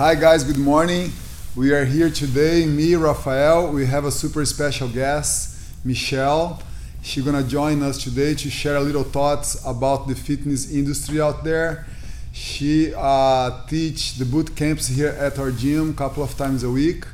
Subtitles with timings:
[0.00, 1.12] Hi guys, good morning.
[1.54, 3.70] We are here today, me, Rafael.
[3.70, 6.62] We have a super special guest, Michelle.
[7.02, 11.44] She's gonna join us today to share a little thoughts about the fitness industry out
[11.44, 11.84] there.
[12.32, 16.70] She uh, teach the boot camps here at our gym a couple of times a
[16.70, 17.04] week,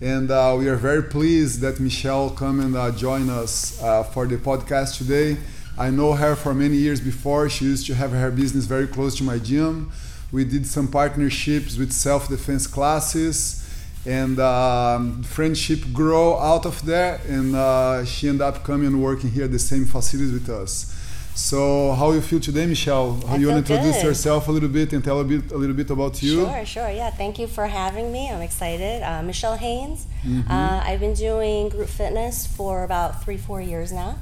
[0.00, 4.24] and uh, we are very pleased that Michelle come and uh, join us uh, for
[4.28, 5.36] the podcast today.
[5.76, 7.50] I know her for many years before.
[7.50, 9.90] She used to have her business very close to my gym.
[10.32, 13.66] We did some partnerships with self-defense classes,
[14.06, 17.20] and um, friendship grow out of there.
[17.28, 20.96] And uh, she ended up coming and working here at the same facilities with us.
[21.34, 23.20] So, how you feel today, Michelle?
[23.26, 24.08] How I you want to introduce good.
[24.08, 26.44] yourself a little bit and tell a bit a little bit about you?
[26.44, 26.90] Sure, sure.
[26.90, 28.28] Yeah, thank you for having me.
[28.30, 29.02] I'm excited.
[29.02, 30.06] Uh, Michelle Haynes.
[30.22, 30.50] Mm-hmm.
[30.50, 34.18] Uh, I've been doing group fitness for about three, four years now.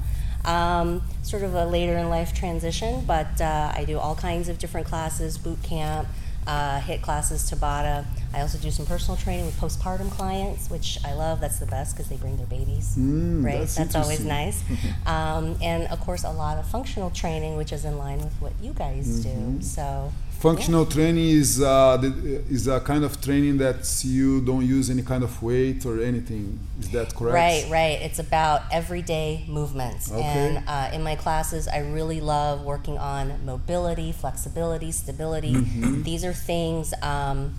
[0.49, 4.57] Um, sort of a later in life transition, but uh, I do all kinds of
[4.57, 6.07] different classes boot camp,
[6.47, 8.05] uh, HIIT classes, Tabata.
[8.33, 11.39] I also do some personal training with postpartum clients, which I love.
[11.39, 12.95] That's the best because they bring their babies.
[12.97, 13.67] Mm, right?
[13.67, 14.27] that's always interesting.
[14.27, 14.63] nice.
[15.05, 18.53] um, and of course, a lot of functional training, which is in line with what
[18.61, 19.57] you guys Mm-hmm.
[19.57, 19.63] do.
[19.63, 22.07] So, Functional training is uh, the,
[22.49, 26.57] is a kind of training that you don't use any kind of weight or anything.
[26.79, 27.33] Is that correct?
[27.33, 27.99] Right, right.
[28.01, 30.09] It's about everyday movements.
[30.09, 30.21] Okay.
[30.23, 35.53] And uh, in my classes, I really love working on mobility, flexibility, stability.
[35.55, 36.03] Mm-hmm.
[36.03, 37.55] These are things um,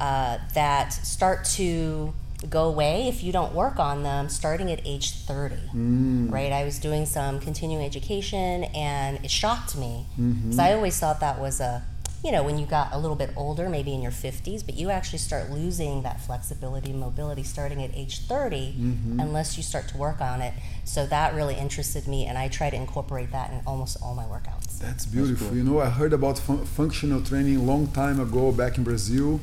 [0.00, 2.14] uh, that start to
[2.48, 6.30] go away if you don't work on them starting at age 30 Mm.
[6.30, 10.40] right i was doing some continuing education and it shocked me Mm-hmm.
[10.50, 11.82] because i always thought that was a
[12.24, 14.90] you know when you got a little bit older maybe in your 50s but you
[14.90, 19.20] actually start losing that flexibility and mobility starting at age 30 Mm-hmm.
[19.20, 22.68] unless you start to work on it so that really interested me and i try
[22.70, 25.48] to incorporate that in almost all my workouts That's beautiful.
[25.58, 29.40] You know, I heard about fun- functional training a long time ago back in Brazil,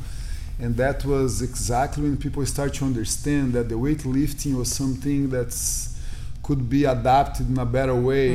[0.64, 5.64] and that was exactly when people start to understand that the weightlifting was something that's
[6.44, 8.32] could be adapted in a better way.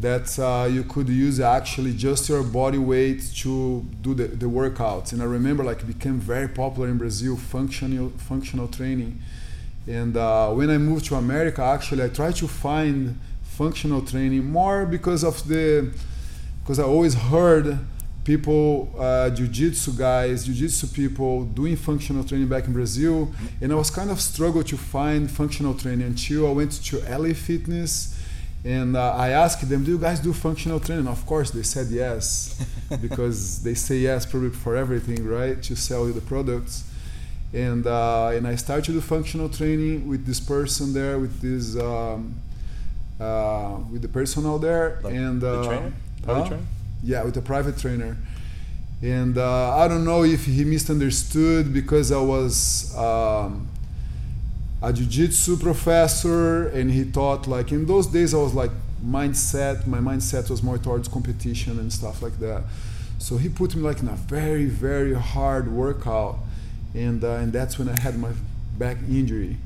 [0.00, 5.12] That uh, you could use actually just your body weight to do the, the workouts.
[5.12, 9.20] And I remember like it became very popular in Brazil, functional functional training.
[9.86, 14.84] And uh, when I moved to America, actually, I tried to find functional training more
[14.84, 15.92] because of the
[16.62, 17.78] because I always heard
[18.24, 23.30] people, uh, jiu-jitsu guys, jiu-jitsu people doing functional training back in Brazil,
[23.60, 27.34] and I was kind of struggle to find functional training until I went to LA
[27.34, 28.15] Fitness,
[28.66, 31.88] and uh, I asked them, "Do you guys do functional training?" Of course, they said
[31.88, 32.64] yes,
[33.00, 35.62] because they say yes probably for everything, right?
[35.62, 36.84] To sell you the products
[37.52, 41.76] and uh, and I started to do functional training with this person there, with this
[41.76, 42.34] um,
[43.20, 45.92] uh, with the personnel there, Like and the uh, trainer?
[46.22, 46.62] Private trainer?
[47.02, 48.16] Yeah, with a private trainer.
[49.02, 53.68] And uh, I don't know if he misunderstood because I was um,
[54.86, 58.70] a jiu-jitsu professor, and he taught like in those days I was like
[59.04, 59.86] mindset.
[59.86, 62.62] My mindset was more towards competition and stuff like that.
[63.18, 66.38] So he put me like in a very very hard workout,
[66.94, 68.32] and uh, and that's when I had my
[68.78, 69.56] back injury.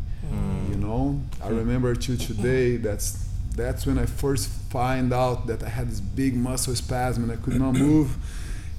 [0.70, 2.76] You know, I remember to today.
[2.76, 7.32] That's that's when I first find out that I had this big muscle spasm and
[7.32, 8.16] I could not move.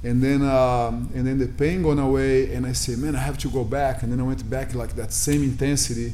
[0.03, 3.37] And then um, and then the pain gone away, and I say, man, I have
[3.39, 4.01] to go back.
[4.03, 6.11] And then I went back like that same intensity,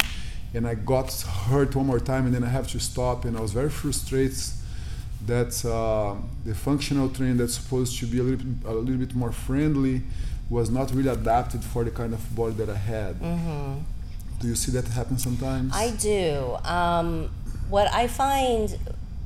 [0.54, 1.12] and I got
[1.50, 3.24] hurt one more time, and then I have to stop.
[3.26, 4.36] And I was very frustrated
[5.26, 6.16] that uh,
[6.46, 10.02] the functional training that's supposed to be a little bit, a little bit more friendly
[10.50, 13.16] was not really adapted for the kind of body that I had.
[13.22, 13.80] mm-hmm.
[14.40, 15.74] Do you see that happen sometimes?
[15.76, 16.58] I do.
[16.64, 17.30] Um,
[17.70, 18.78] what I find,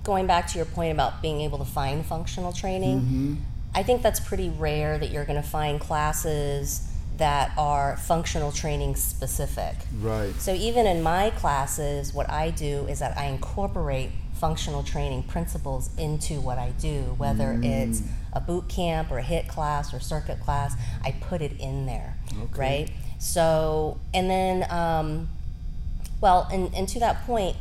[0.03, 3.37] going back to your point about being able to find functional training, Mhm.
[3.73, 6.87] I think that's pretty rare that you're going to find classes
[7.17, 9.75] that are functional training specific.
[9.99, 10.33] Right.
[10.35, 15.91] So even in my classes, what I do is that I incorporate functional training principles
[15.97, 18.01] into what I do, whether it's
[18.33, 20.73] a boot camp or a HIIT class or circuit class,
[21.05, 22.59] I put it in there, Okay.
[22.59, 22.91] right?
[23.19, 25.29] So, and then, um,
[26.21, 27.55] well, and, and to that point,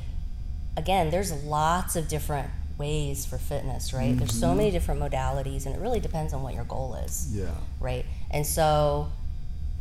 [0.75, 2.49] again, there's lots of different
[2.85, 4.17] ways for fitness, right?
[4.17, 7.45] There's so many different modalities, and it really depends on what your goal is Yeah.
[7.79, 8.07] right?
[8.31, 9.13] And so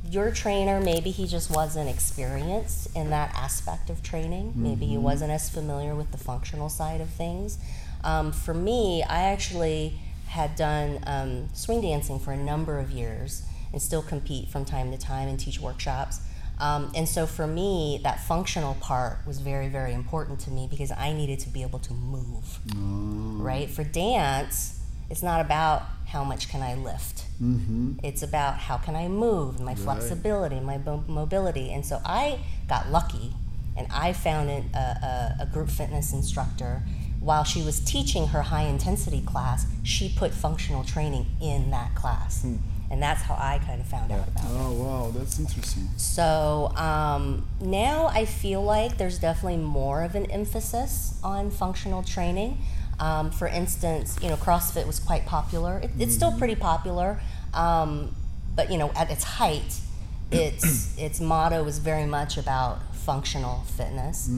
[0.10, 4.54] your trainer, maybe he just wasn't experienced in that aspect of training.
[4.56, 7.58] Maybe he wasn't as familiar with the functional side of things.
[8.04, 9.94] Um, for me, I actually
[10.28, 13.44] had done um, swing dancing for a number of years
[13.74, 16.20] and still compete from time to time and teach workshops.
[16.60, 20.92] Um, and so for me, that functional part was very, very important to me because
[20.92, 23.42] I needed to be able to move Oh.
[23.42, 23.70] right?
[23.70, 24.80] For dance,
[25.10, 27.24] it's not about how much can I lift.
[27.42, 27.94] Mm-hmm.
[28.04, 31.72] It's about how can I move, my flexibility, my mo- mobility.
[31.72, 33.34] And so I got lucky
[33.78, 36.84] and I found a, a, a group fitness instructor.
[37.22, 42.46] While she was teaching her high intensity class, she put functional training in that class.
[42.92, 44.50] And that's how I kind of found out about it.
[44.52, 45.88] Oh wow, that's interesting.
[45.98, 52.58] So um, now I feel like there's definitely more of an emphasis on functional training.
[53.00, 55.78] Um, for instance, you know, CrossFit was quite popular.
[55.80, 57.22] It, it's still pretty popular,
[57.54, 58.16] um,
[58.56, 59.80] but you know, at its height,
[60.32, 64.30] its its motto was very much about functional fitness.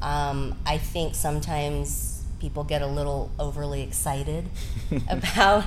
[0.00, 4.48] Um, I think sometimes people get a little overly excited
[5.08, 5.64] about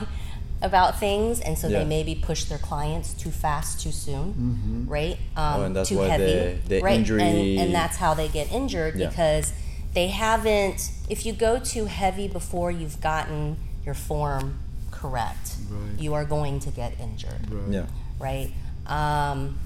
[0.61, 1.79] about things, and so Yeah.
[1.79, 5.17] they maybe push their clients too fast, too soon, right?
[5.35, 6.95] Um, Oh, and that's too why heavy, the- the right?
[6.99, 7.21] injury-
[7.57, 9.07] and, and that's how they get injured Yeah.
[9.09, 9.53] because
[9.93, 10.91] they haven't.
[11.09, 14.59] If you go too heavy before you've gotten your form
[14.91, 15.99] correct, Right.
[15.99, 17.69] you are going to get injured Right.
[17.73, 17.85] Yeah.
[18.19, 18.51] right?
[18.85, 19.57] Um,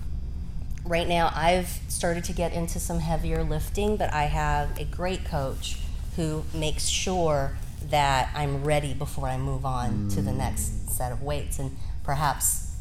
[0.85, 5.25] right now, I've started to get into some heavier lifting, but I have a great
[5.25, 5.77] coach
[6.15, 7.57] who makes sure
[7.89, 11.59] that I'm ready before I move on to the next set of weights.
[11.59, 12.75] And perhaps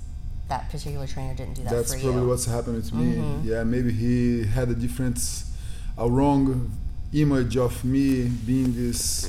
[0.48, 2.28] that particular trainer didn't do that That's probably you.
[2.28, 3.16] what's happening to me.
[3.16, 3.44] Mhm.
[3.44, 5.18] Yeah, maybe he had a different,
[5.96, 6.70] a wrong
[7.12, 9.28] image of me being this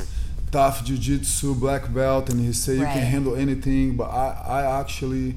[0.52, 3.96] tough jiu-jitsu black belt, and he said you can handle anything.
[3.96, 4.28] But I,
[4.60, 5.36] I actually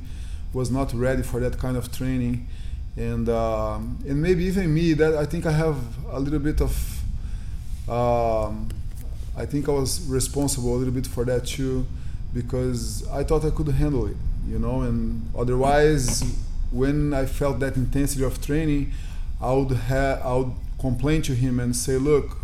[0.53, 2.47] was not ready for that kind of training,
[2.97, 5.77] and um, and maybe even me that I think I have
[6.11, 6.73] a little bit of.
[7.89, 8.69] Um,
[9.39, 11.87] I think I was responsible a little bit for that too,
[12.35, 14.17] because I thought I could handle it,
[14.49, 14.83] you know.
[14.83, 16.23] And otherwise,
[16.71, 18.93] when I felt that intensity of training,
[19.41, 22.37] I would have I would complain to him and say, "Look,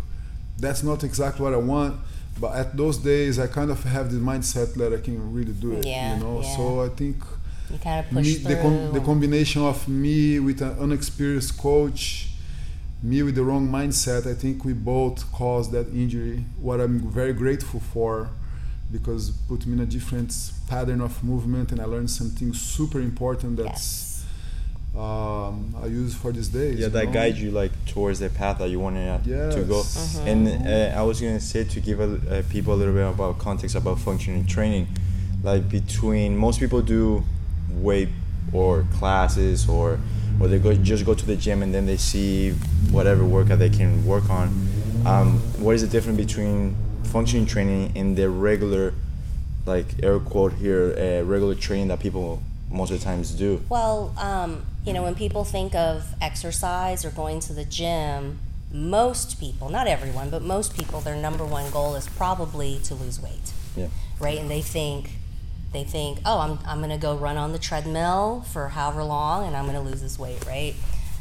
[0.57, 1.95] that's not exactly what I want."
[2.39, 5.71] But at those days, I kind of have this mindset that I can really do
[5.73, 6.41] it, Yeah, you know.
[6.41, 6.55] yeah.
[6.57, 7.17] So I think
[7.71, 12.29] you kind of push me, the, com- the combination of me with an unexperienced coach,
[13.03, 16.43] me with the wrong mindset, I think we both caused that injury.
[16.59, 18.29] What I'm very grateful for,
[18.91, 20.33] because put me in a different
[20.67, 24.25] pattern of movement, and I learned something super important that's
[24.95, 25.01] yes.
[25.01, 26.79] um, I use for these days.
[26.79, 27.11] Yeah, that know?
[27.11, 29.77] guides you like towards the path that you wanted to go.
[29.77, 30.17] Yes.
[30.17, 30.27] Mhm.
[30.27, 33.37] And uh, I was gonna say to give a, uh, people a little bit about
[33.37, 34.87] context about functional training,
[35.43, 37.23] like between most people do
[37.71, 38.09] weight
[38.53, 39.99] or classes or
[40.39, 42.51] or they go just go to the gym and then they see
[42.91, 44.47] whatever workout they can work on.
[45.05, 48.93] Um, what is the difference between functioning training and the regular,
[49.65, 52.41] like air quote here, uh, regular training that people
[52.71, 53.61] most of the times do?
[53.69, 58.39] Well, um, you know, when people think of exercise or going to the gym,
[58.71, 63.21] most people, not everyone, but most people, their number one goal is probably to lose
[63.21, 63.87] weight, Yeah.
[64.19, 64.37] right?
[64.39, 65.11] And they think,
[65.75, 69.45] they think, oh, I'm, I'm going to go run on the treadmill for however long
[69.45, 70.73] and I'm going to lose this weight, right?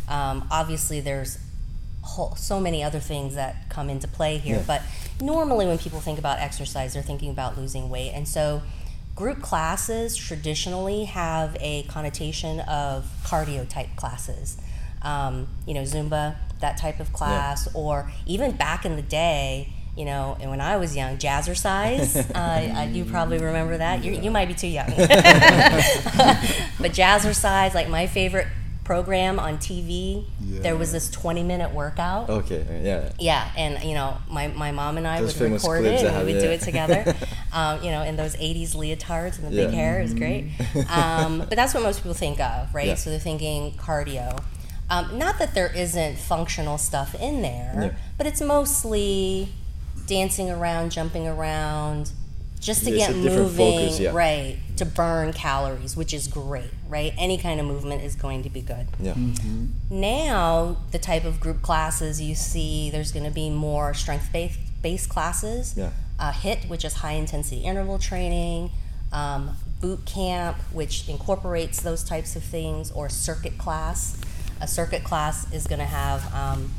[0.08, 1.38] Um, obviously, there's
[2.02, 4.64] whole, so many other things that come into play here, Yeah.
[4.66, 4.82] but
[5.20, 8.12] normally when people think about exercise, they're thinking about losing weight.
[8.14, 8.62] And so,
[9.14, 14.56] group classes traditionally have a connotation of cardio type classes.
[15.02, 20.04] Um, you know, Zumba, that type of class, or even back in the day, you
[20.04, 22.16] know, and when I was young, jazzercise.
[22.34, 24.04] uh, I- you probably remember that.
[24.04, 24.86] You, you might be too young.
[24.96, 28.46] but jazzercise, like my favorite
[28.84, 32.28] program on TV, there was this 20 minute workout.
[32.28, 32.82] Okay.
[32.84, 33.12] Yeah.
[33.18, 36.34] Yeah, and you know, my, my mom and I Those would record it and we
[36.34, 37.16] would do it together.
[37.52, 40.50] um, you know, in those '80s leotards and the big hair, it was great.
[40.90, 42.88] Um, but that's what most people think of, right?
[42.88, 42.94] Yeah.
[42.96, 44.42] So they're thinking cardio.
[44.90, 47.90] Um, not that there isn't functional stuff in there, Yeah.
[48.18, 49.48] but it's mostly
[50.06, 52.10] dancing around, jumping around,
[52.60, 54.12] just to Yeah, it's get moving, focus, yeah.
[54.12, 54.58] right?
[54.78, 57.12] To burn calories, which is great, right?
[57.18, 58.88] Any kind of movement is going to be good.
[58.98, 59.14] Yeah.
[59.90, 64.58] Now, the type of group classes you see, there's going to be more strength based
[64.82, 65.74] based classes.
[65.76, 65.90] Yeah.
[66.18, 68.70] Uh, HIIT, which is high intensity interval training,
[69.12, 74.16] um, boot camp, which incorporates those types of things, or circuit class.
[74.60, 76.70] A circuit class is going to have um,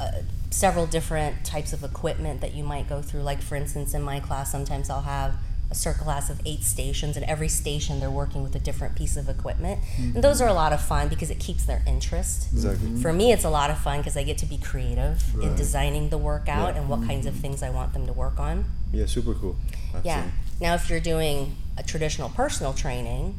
[0.00, 3.22] uh, several different types of equipment that you might go through.
[3.22, 5.36] Like, for instance, in my class, sometimes I'll have
[5.70, 9.16] a circuit class of eight stations, and every station they're working with a different piece
[9.16, 9.80] of equipment.
[9.96, 10.20] And mm-hmm.
[10.20, 12.52] those are a lot of fun because it keeps their interest.
[12.52, 13.00] Exactly.
[13.00, 16.10] For me, it's a lot of fun because I get to be creative in designing
[16.10, 16.80] the workout Yeah.
[16.80, 17.42] and what kinds of mm-hmm.
[17.42, 18.66] things I want them to work on.
[18.92, 19.06] Yeah.
[19.06, 19.56] Super cool.
[20.04, 20.30] Yeah.
[20.60, 23.38] Now, if you're doing a traditional personal training,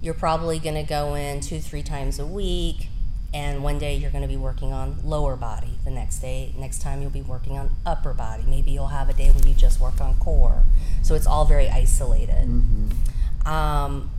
[0.00, 2.88] you're probably going to go in two, three times a week,
[3.34, 5.78] and one day you're going to be working on lower body.
[5.84, 8.44] The next day next time you'll be working on upper body.
[8.46, 10.62] Maybe you'll have a day where you just work on core.
[11.02, 12.46] So it's all very isolated.
[12.46, 13.48] Mm-hmm.
[13.52, 14.10] um,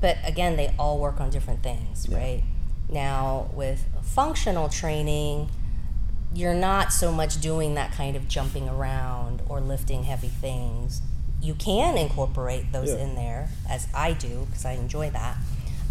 [0.00, 2.42] but again they all work on different things right?
[2.90, 5.48] Now with functional training
[6.34, 11.00] you're not so much doing that kind of jumping around or lifting heavy things.
[11.40, 13.04] You can incorporate those Yeah.
[13.04, 15.36] in there as i do because i enjoy that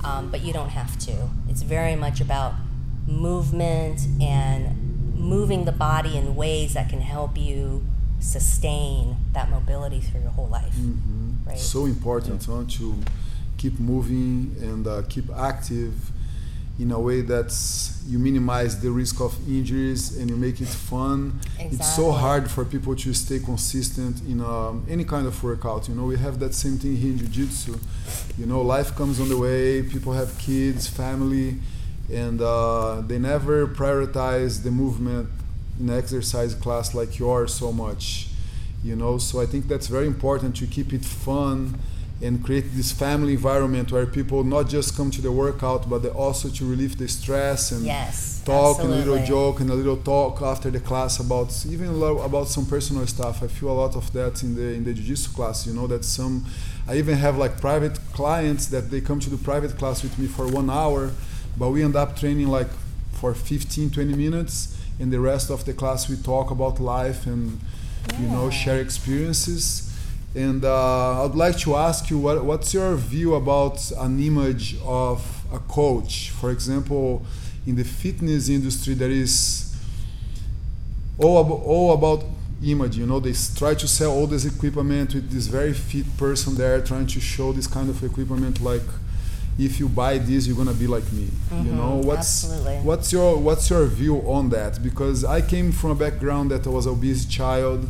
[0.04, 1.30] um, but you don't have to.
[1.48, 2.56] It's very much about
[3.08, 7.84] movement and moving the body in ways that can help you
[8.20, 10.76] sustain that mobility through your whole life
[11.46, 11.60] right?
[11.60, 12.96] So important huh, to
[13.58, 15.94] keep moving and uh, keep active
[16.80, 17.54] in a way that
[18.08, 21.40] you minimize the risk of injuries and you make it fun.
[21.60, 25.94] It's so hard for people to stay consistent in um, any kind of workout you
[25.94, 26.06] know?
[26.06, 27.78] We have that same thing here in jiu-jitsu.
[28.40, 31.60] You know life comes on the way people have kids family
[32.12, 35.30] and uh, they never prioritize the movement
[35.80, 38.28] in exercise class like yours so much
[38.84, 39.18] you know?
[39.18, 41.80] So i think that's very important to keep it fun
[42.22, 46.10] and create this family environment where people not just come to the workout but they
[46.10, 49.98] also to relieve the stress and yes talk and a little joke and a little
[49.98, 53.42] talk after the class about even about some personal stuff.
[53.42, 56.04] I feel a lot of that in the in the jiu-jitsu class you know that
[56.04, 56.46] some
[56.88, 60.28] i even have like private clients that they come to the private class with me
[60.28, 61.12] for one hour
[61.58, 62.70] but we end up training like
[63.14, 67.60] for 15 20 minutes and the rest of the class we talk about life and
[68.20, 69.94] you know share experiences
[70.36, 75.46] and uh, I'd like to ask you what, what's your view about an image of
[75.54, 76.32] a coach?
[76.32, 77.24] For example,
[77.68, 79.76] in the fitness industry, there is
[81.20, 82.26] all, ab- all about
[82.64, 82.98] image.
[82.98, 86.82] You know, they try to sell all this equipment with this very fit person there,
[86.82, 88.82] trying to show this kind of equipment like.
[89.58, 91.28] If you buy this, you're gonna be like me.
[91.52, 92.78] You Mhm, know what's absolutely.
[92.78, 94.82] what's your what's your view on that?
[94.82, 97.86] Because I came from a background that I was obese child,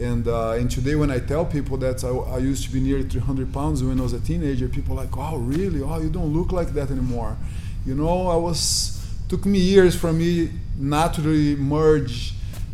[0.00, 3.04] and uh, and today when I tell people that I, I used to be nearly
[3.04, 5.80] 300 pounds when I was a teenager, people are like, oh really?
[5.80, 7.36] Oh, you don't look like that anymore.
[7.86, 12.32] You know, I was took me years for me naturally merge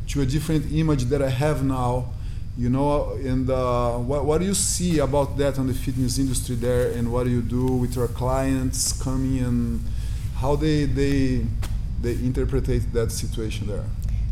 [0.08, 2.06] to a different image that I have now.
[2.56, 6.54] You know, and uh, what what do you see about that on the fitness industry
[6.56, 9.80] there, and what do you do with your clients coming and
[10.36, 11.46] how they they
[12.02, 13.84] they interpret that situation there?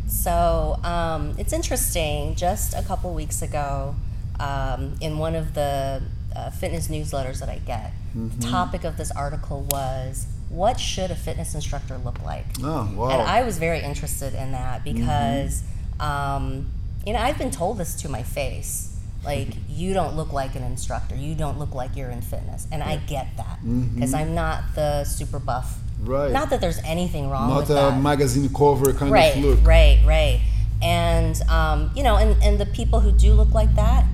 [0.07, 2.35] So um, it's interesting.
[2.35, 3.95] Just a couple weeks ago,
[4.39, 6.03] um, in one of the
[6.35, 11.15] uh, fitness newsletters that I get, the topic of this article was what should a
[11.15, 12.45] fitness instructor look like?
[12.61, 13.09] Oh wow!
[13.09, 15.63] And I was very interested in that because,
[15.99, 16.69] um,
[17.05, 18.87] you know, I've been told this to my face.
[19.23, 21.15] Like, you don't look like an instructor.
[21.15, 22.67] You don't look like you're in fitness.
[22.71, 23.59] And I get that
[23.93, 25.77] because I'm not the super buff.
[26.01, 26.31] Right.
[26.31, 29.59] Not that there's anything wrong Not with a magazine cover kind right, of look.
[29.63, 30.41] Right, right.
[30.81, 34.05] And um, you know, and, and the people who do look like that,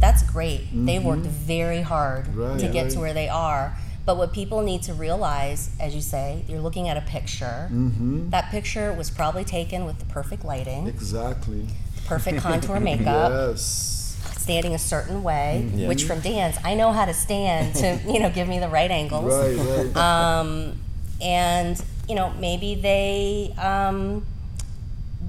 [0.00, 0.62] that's great.
[0.72, 2.40] They've worked very hard Mm-hmm.
[2.40, 2.92] Right, to get right.
[2.92, 3.76] to where they are.
[4.06, 7.68] But what people need to realize, as you say, you're looking at a picture.
[7.70, 8.30] Mm-hmm.
[8.30, 11.68] That picture was probably taken with the perfect lighting, Exactly.
[12.10, 14.16] Perfect contour makeup, Yes.
[14.38, 15.70] standing a certain way.
[15.74, 15.88] Yeah.
[15.88, 18.90] Which from dance, I know how to stand to you know give me the right
[18.90, 19.32] angles.
[19.32, 19.96] Right, right.
[20.08, 20.74] um,
[21.22, 24.26] and you know maybe they um,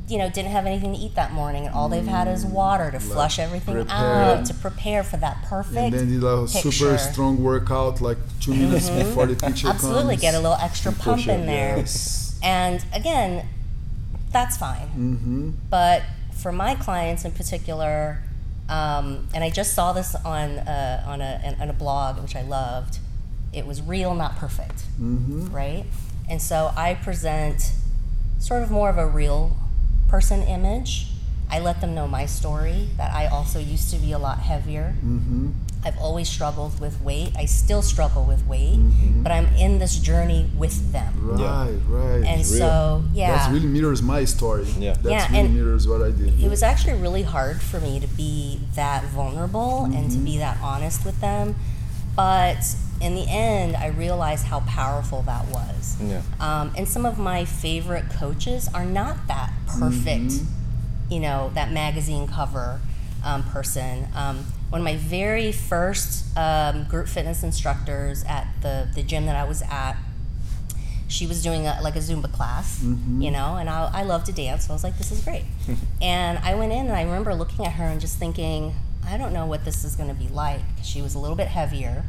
[0.07, 2.89] you know didn't have anything to eat that morning and all they've had is water
[2.91, 4.23] to flush everything prepare.
[4.23, 8.53] out to prepare for that perfect and then did a super strong workout like two
[8.53, 9.75] minutes before the picture comes.
[9.75, 10.21] absolutely comes.
[10.21, 12.37] get a little extra pump in there Yes.
[12.43, 13.45] and again
[14.31, 15.49] that's fine Mm-hmm.
[15.69, 16.01] but
[16.41, 18.21] for my clients in particular
[18.69, 22.41] um, and i just saw this on uh, on, a, on a blog which i
[22.41, 22.99] loved
[23.53, 25.53] it was real not perfect Mm-hmm.
[25.53, 25.85] right?
[26.29, 27.71] And so I present
[28.39, 29.57] sort of more of a real
[30.07, 31.07] person image.
[31.49, 34.93] I let them know my story that I also used to be a lot heavier.
[35.03, 35.49] Mm-hmm.
[35.83, 37.31] I've always struggled with weight.
[37.35, 38.79] I still struggle with weight,
[39.23, 41.11] but I'm in this journey with them.
[41.19, 41.67] Right, Yeah.
[41.89, 42.23] right.
[42.23, 42.43] And real.
[42.43, 43.31] so, yeah.
[43.35, 44.67] That really mirrors my story.
[44.77, 44.93] Yeah.
[44.93, 46.39] That Yeah, really and mirrors what I did.
[46.39, 50.57] it was actually really hard for me to be that vulnerable and to be that
[50.61, 51.55] honest with them.
[52.15, 55.97] But in the end, I realized how powerful that was.
[56.01, 56.21] Yeah.
[56.39, 60.33] Um, and some of my favorite coaches are not that perfect,
[61.09, 62.81] you know, that magazine cover
[63.23, 64.07] um, person.
[64.15, 69.35] Um, one of my very first um, group fitness instructors at the, the gym that
[69.35, 69.95] I was at,
[71.07, 74.31] she was doing a, like a Zumba class, you know, and I, I love to
[74.31, 75.43] dance, so I was like, this is great.
[76.01, 78.73] and I went in and I remember looking at her and just thinking,
[79.05, 80.61] I don't know what this is going to be like.
[80.83, 82.05] She was a little bit heavier.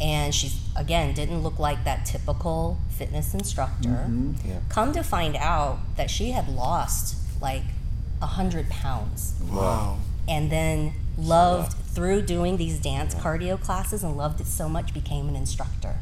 [0.00, 4.08] and she again didn't look like that typical fitness instructor.
[4.44, 4.60] Yeah.
[4.70, 7.62] Come to find out that she had lost like
[8.22, 9.98] a hundred pounds, Wow.
[10.26, 15.28] and then loved through doing these dance cardio classes and loved it so much became
[15.28, 15.96] an instructor.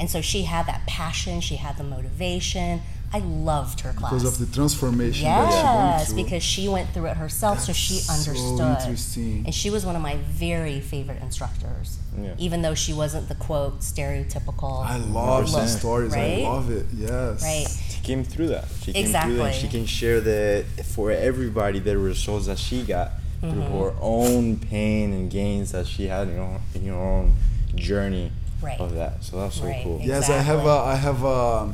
[0.00, 2.80] And so she had that passion, she had the motivation.
[3.12, 4.12] I loved her class.
[4.12, 6.24] Because of the transformation that she went Yes, through.
[6.24, 8.78] because she went through it herself, so she So understood.
[8.80, 9.42] interesting.
[9.46, 12.34] And she was one of my very favorite instructors, Yeah.
[12.38, 14.84] even though she wasn't the quote stereotypical.
[14.84, 16.12] I love look, stories.
[16.12, 16.40] right?
[16.44, 16.84] I love it.
[16.94, 17.42] Yes.
[17.42, 17.66] Right.
[17.90, 18.66] She came through that.
[18.82, 19.24] She came through that.
[19.24, 19.52] and Exactly.
[19.60, 23.78] She can share the for everybody the results that she got through Mm-hmm.
[23.78, 27.34] her own pain and gains that she had in her own, in her own
[27.74, 28.78] journey Right.
[28.80, 29.22] of that.
[29.24, 29.82] So that's so Right.
[29.84, 30.00] cool.
[30.02, 30.64] Yes, I have.
[30.66, 31.72] A, I have a,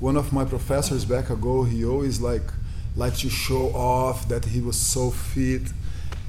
[0.00, 1.62] one of my professors back ago.
[1.64, 2.42] He always like
[2.96, 5.62] like to show off that he was so fit.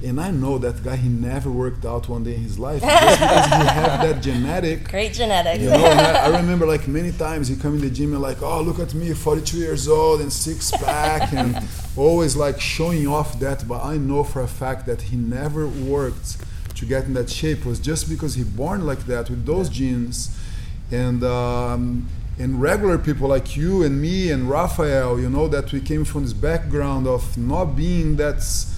[0.04, 0.96] And I know that guy.
[0.96, 4.88] He never worked out one day in his life just because he have that genetic.
[4.88, 5.62] Great genetics.
[5.62, 8.42] You know, I, I remember like many times he come in the gym and like,
[8.42, 13.40] oh look at me, 42 years old and six pack, and always like showing off
[13.40, 13.66] that.
[13.66, 16.36] But I know for a fact that he never worked
[16.74, 17.60] to get in that shape.
[17.60, 20.36] It was just because he born like that with those genes,
[20.90, 22.06] and um,
[22.38, 26.24] and regular people like you and me and Rafael, you know, that we came from
[26.24, 28.75] this background of not being that's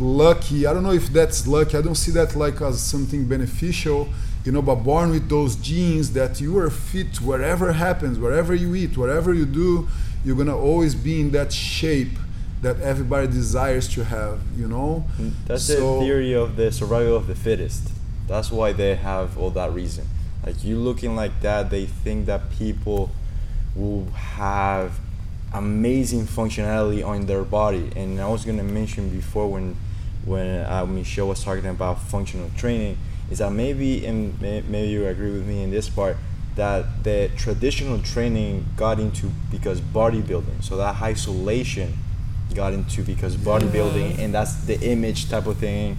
[0.00, 0.66] lucky.
[0.66, 1.76] I don't know if that's lucky.
[1.76, 4.08] I don't see that like as something beneficial,
[4.44, 8.74] you know, but born with those genes that you are fit wherever happens, wherever you
[8.74, 9.88] eat, whatever you do,
[10.24, 12.18] you're gonna always be in that shape
[12.62, 15.04] that everybody desires to have, you know?
[15.46, 17.88] That's So- the theory of the survival of the fittest.
[18.26, 20.06] That's why they have all that reason.
[20.44, 23.10] Like you looking like that, they think that people
[23.74, 24.92] will have
[25.52, 27.90] amazing functionality on their body.
[27.96, 29.76] And I was gonna mention before when
[30.24, 32.96] when uh, Michelle was talking about functional training,
[33.30, 36.16] is that maybe and maybe you agree with me in this part
[36.56, 40.62] that the traditional training got into because bodybuilding.
[40.62, 41.94] So that isolation
[42.54, 45.96] got into because bodybuilding and that's the image type of thing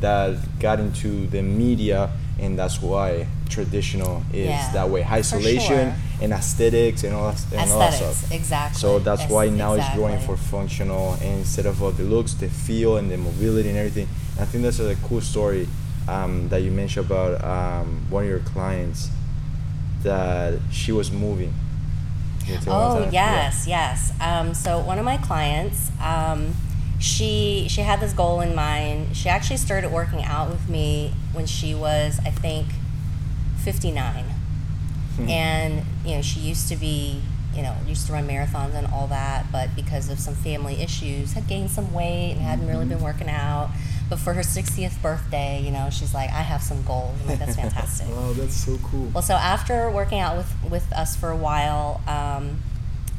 [0.00, 2.10] that got into the media
[2.40, 5.94] and that's why traditional is Yeah, that way isolation sure.
[6.22, 8.78] And aesthetics and all that, and all that stuff exactly.
[8.78, 10.36] so that's why now it's growing exactly.
[10.36, 14.08] for functional instead of all the looks the feel and the mobility and everything
[14.40, 15.66] i think that's a cool story
[16.08, 19.08] um, that you mentioned about um, one of your clients
[20.02, 21.52] that she was moving
[22.44, 23.12] Can you tell me about Oh that?
[23.12, 23.34] Yeah.
[23.34, 24.12] yes, yes.
[24.20, 26.54] Um, so one of my clients, um,
[26.98, 29.16] she she had this goal in mind.
[29.16, 32.66] She actually started working out with me when she was, I think,
[33.58, 34.24] fifty nine,
[35.16, 35.28] Hmm.
[35.28, 37.20] and you know she used to be,
[37.54, 41.32] you know, used to run marathons and all that, but because of some family issues,
[41.34, 43.70] had gained some weight and hadn't really been working out.
[44.08, 47.18] But for her 60th birthday, you know, she's like, I have some goals.
[47.22, 48.08] I'm like, that's fantastic.
[48.10, 49.06] Wow, that's so cool.
[49.14, 52.58] Well, so after working out with, with us for a while, um,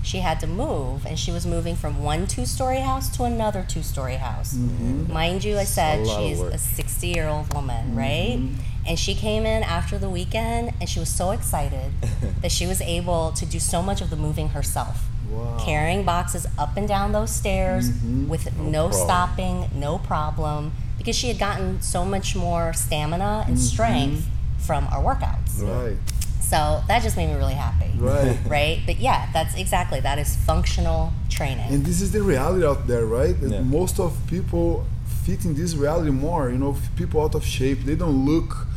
[0.04, 3.66] she had to move, and she was moving from one two story house to another
[3.68, 4.54] two story house.
[4.54, 8.40] Mind you, I said a lot of she's a 60 year old woman, right?
[8.86, 11.92] And she came in after the weekend, and she was so excited
[12.42, 15.06] that she was able to do so much of the moving herself.
[15.30, 15.58] Wow.
[15.60, 18.28] Carrying boxes up and down those stairs mm-hmm.
[18.28, 19.08] with no, problem.
[19.08, 23.66] stopping, no problem, because she had gotten so much more stamina and mm-hmm.
[23.66, 24.28] strength
[24.60, 25.62] from our workouts.
[25.62, 25.98] Right,
[26.40, 27.92] So that just made me really happy.
[27.98, 28.38] right.
[28.48, 28.82] Right?
[28.86, 31.68] But yeah, that's exactly that is functional training.
[31.74, 33.36] And this is the reality out there, right?
[33.42, 33.62] Yeah.
[33.62, 34.86] Most of people
[35.24, 36.50] fit in this reality more.
[36.50, 38.68] You know, people out of shape, they don't look,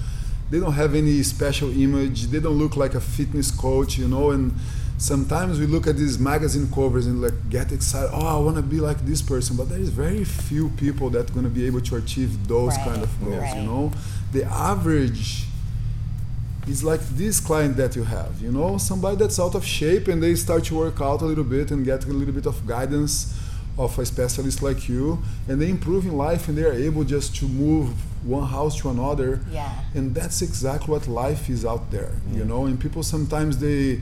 [0.50, 2.24] they don't have any special image.
[2.26, 4.30] They don't look like a fitness coach, you know.
[4.30, 4.54] And
[4.98, 8.10] sometimes we look at these magazine covers and like get excited.
[8.12, 9.56] Oh, I want to be like this person.
[9.56, 12.86] But there is very few people that going to be able to achieve those Right,
[12.86, 13.38] kind of goals.
[13.38, 13.56] right.
[13.56, 13.92] You know,
[14.32, 15.44] the average
[16.68, 20.20] is like this client that you have, you know, somebody that's out of shape and
[20.22, 23.38] they start to work out a little bit and get a little bit of guidance
[23.78, 27.36] of a specialist like you, and they improve in life and they are able just
[27.36, 27.90] to move
[28.26, 29.40] one house to another.
[29.50, 29.72] Yeah.
[29.94, 32.66] And that's exactly what life is out there, you know.
[32.66, 34.00] And people sometimes they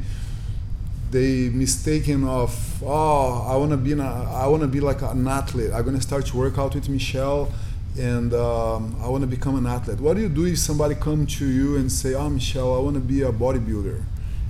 [1.10, 5.28] they mistaken of oh I want to be an, I want to be like an
[5.28, 5.72] athlete.
[5.72, 7.52] I'm gonna start to work out with Michelle,
[7.98, 10.00] and um, I want to become an athlete.
[10.00, 12.94] What do you do if somebody come to you and say, oh Michelle, I want
[12.94, 14.02] to be a bodybuilder,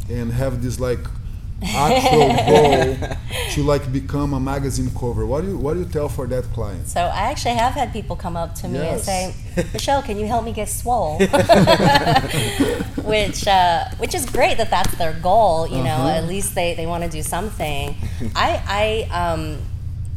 [0.08, 1.04] and have this like
[1.62, 3.16] actual goal
[3.52, 5.24] to like become a magazine cover?
[5.26, 6.86] What do you what do you tell for that client?
[6.88, 9.34] so I actually have had people come up to me and say,
[9.72, 11.18] Michelle, can you help me get swole?
[13.04, 15.66] which uh, which is great that that's their goal.
[15.68, 16.08] You know, Uh-huh.
[16.18, 17.94] at least they, they want to do something.
[18.34, 19.58] I I um,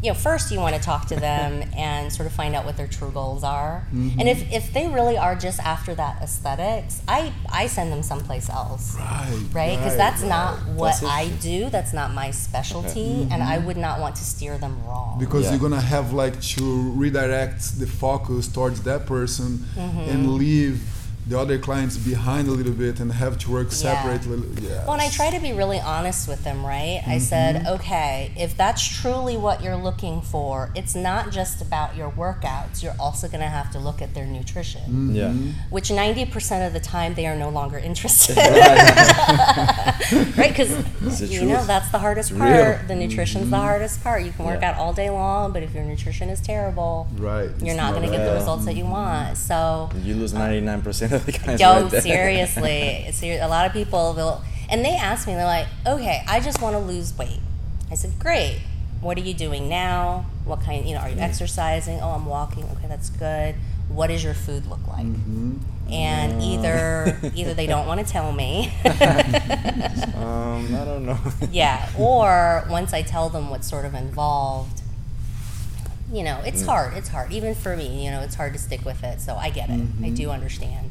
[0.02, 2.78] you know, first you want to talk to them and sort of find out what
[2.78, 3.86] their true goals are.
[3.94, 4.20] Mm-hmm.
[4.20, 8.50] And if, if they really are just after that aesthetics, I, I send them someplace
[8.50, 8.96] else.
[8.96, 9.44] Right.
[9.54, 9.78] Right?
[9.78, 10.30] Because right, that's right.
[10.30, 11.70] not what That's I do.
[11.70, 13.10] That's not my specialty.
[13.10, 13.32] Mm-hmm.
[13.32, 13.68] And I mm-hmm.
[13.68, 15.18] would not want to steer them wrong.
[15.20, 15.52] because Yeah.
[15.52, 20.10] you're gonna have like to redirect the focus towards that person Mm-hmm.
[20.12, 20.82] and leave
[21.28, 24.40] the other clients behind a little bit and have to work separately.
[24.62, 24.86] Yeah.
[24.86, 27.02] Well, and I try to be really honest with them, right?
[27.06, 27.20] I mm-hmm.
[27.20, 32.82] said, okay, if that's truly what you're looking for, it's not just about your workouts.
[32.82, 35.16] You're also going to have to look at their nutrition, mm-hmm.
[35.16, 35.34] Yeah.
[35.70, 38.38] which 90% of the time they are no longer interested.
[40.38, 40.44] right?
[40.58, 42.80] Because, the you know, that's the hardest It's part.
[42.80, 42.88] real.
[42.88, 43.66] The nutrition's the mm-hmm.
[43.66, 44.24] hardest part.
[44.24, 44.72] You can work Yeah.
[44.72, 47.50] out all day long, but if your nutrition is terrible, Right.
[47.60, 49.38] you're It's not going to get the results that you want.
[49.38, 51.17] So, You lose 99% of the guys.
[51.60, 56.24] Yo, seriously, Ser- a lot of people will, and they ask me, they're like, "Okay,
[56.28, 57.40] I just want to lose weight."
[57.92, 58.62] I said, "Great.
[59.02, 60.26] What are you doing now?
[60.46, 60.88] What kind?
[60.88, 62.00] You know, are you exercising?
[62.02, 62.64] Oh, I'm walking.
[62.64, 63.56] Okay, that's good.
[63.90, 65.58] What does your food look like?" Mm-hmm.
[65.90, 68.74] And either either they don't want to tell me,
[70.18, 71.20] Um, I don't know.
[71.52, 74.82] yeah, or once I tell them what's sort of involved,
[76.12, 76.68] you know, it's mm.
[76.68, 76.94] hard.
[76.96, 78.04] It's hard, even for me.
[78.06, 79.22] You know, it's hard to stick with it.
[79.22, 79.80] So I get it.
[80.04, 80.32] I do mm-hmm.
[80.32, 80.87] understand.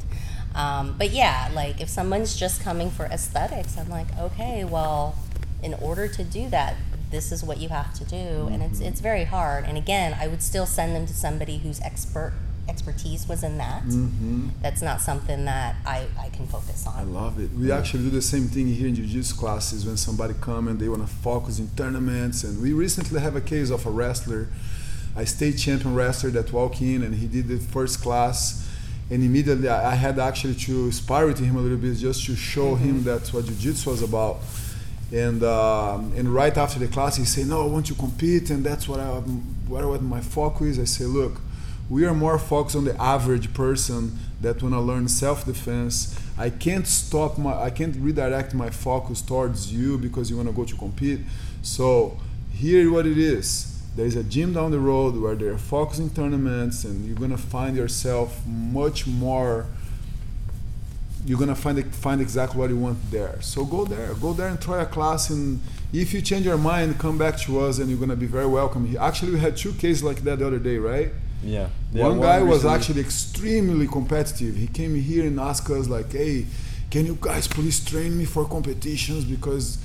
[0.57, 5.15] Um, but yeah, like if someone's just coming for aesthetics, I'm like, okay, well,
[5.61, 6.75] in order to do that,
[7.11, 9.63] this is what you have to do, and it's it's very hard.
[9.63, 12.33] And again, I would still send them to somebody whose expert
[12.67, 13.83] expertise was in that.
[14.61, 16.95] That's not something that I, I can focus on.
[16.95, 17.49] I love it.
[17.53, 20.89] We actually do the same thing here in jiu-jitsu classes when somebody come and they
[20.89, 22.43] want to focus in tournaments.
[22.43, 24.49] And we recently have a case of a wrestler,
[25.15, 28.66] a state champion wrestler that walked in and he did the first class.
[29.09, 32.35] And immediately I I had actually to spar with him a little bit just to
[32.35, 34.39] show him that's what jiu-jitsu was about.
[35.13, 38.65] And um, and right after the class, he said, "No, I want to compete, and
[38.65, 39.07] that's what I
[39.67, 41.39] what want my focus." Is i say, "Look,
[41.89, 46.19] we are more focused on the average person that want to learn self-defense.
[46.37, 50.53] I can't stop my, I can't redirect my focus towards you because you want to
[50.53, 51.21] go to compete.
[51.61, 52.19] So
[52.51, 56.85] here, what it is." There is a gym down the road where they're focusing tournaments,
[56.85, 59.65] and you're gonna find yourself much more
[61.27, 63.41] you're gonna find find exactly what you want there.
[63.41, 65.29] So go there, go there and try a class.
[65.29, 65.59] And
[65.91, 68.95] if you change your mind, come back to us, and you're gonna be very welcome.
[68.97, 71.11] Actually, we had two cases like that the other day, right?
[71.43, 71.67] Yeah.
[71.91, 74.55] yeah one guy was actually extremely competitive.
[74.55, 76.45] He came here and asked us like, "Hey,
[76.89, 79.79] can you guys please train me for competitions because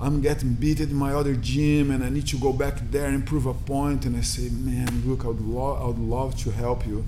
[0.00, 3.24] I'm getting beaten in my other gym and I need to go back there and
[3.26, 6.50] prove a point." And I say, "Man, look, I would love, I would love to
[6.50, 7.04] help you,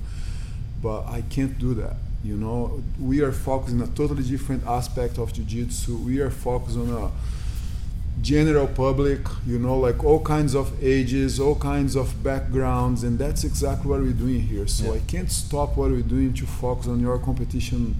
[0.82, 1.96] but I can't do that.
[2.22, 5.96] You know, we are focused on a totally different aspect of jiu-jitsu.
[5.96, 7.10] We are focused on a
[8.22, 13.44] general public, you know, like all kinds of ages, all kinds of backgrounds, and that's
[13.44, 14.66] exactly what we're doing here.
[14.66, 14.98] So Yeah.
[14.98, 17.96] I can't stop what we're doing to focus on your competition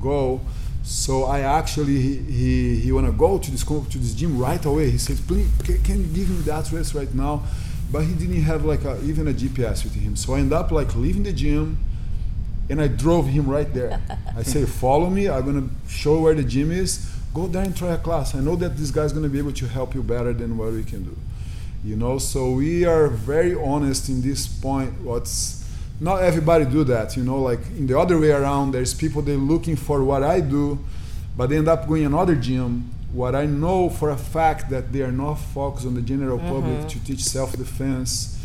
[0.00, 0.42] goal.
[0.82, 4.90] So I actually he he, he wanna go to this to this gym right away.
[4.90, 7.42] He says, please can, can you give me the address right now?
[7.90, 10.16] But he didn't have like a, even a GPS with him.
[10.16, 11.78] So I end up like leaving the gym,
[12.70, 14.00] and I drove him right there.
[14.36, 15.28] I say, follow me.
[15.28, 17.08] I'm gonna show where the gym is.
[17.34, 18.34] Go there and try a class.
[18.34, 20.84] I know that this guy's gonna be able to help you better than what we
[20.84, 21.16] can do.
[21.84, 25.00] You know, so we are very honest in this point.
[25.02, 25.61] What's
[26.02, 27.16] not everybody do that.
[27.16, 30.40] You know, like in the other way around, there's people they're looking for what I
[30.40, 30.78] do,
[31.36, 32.90] but they end up going another gym.
[33.12, 36.48] What I know for a fact that they are not focused on the general mm-hmm.
[36.48, 38.40] public to teach self-defense.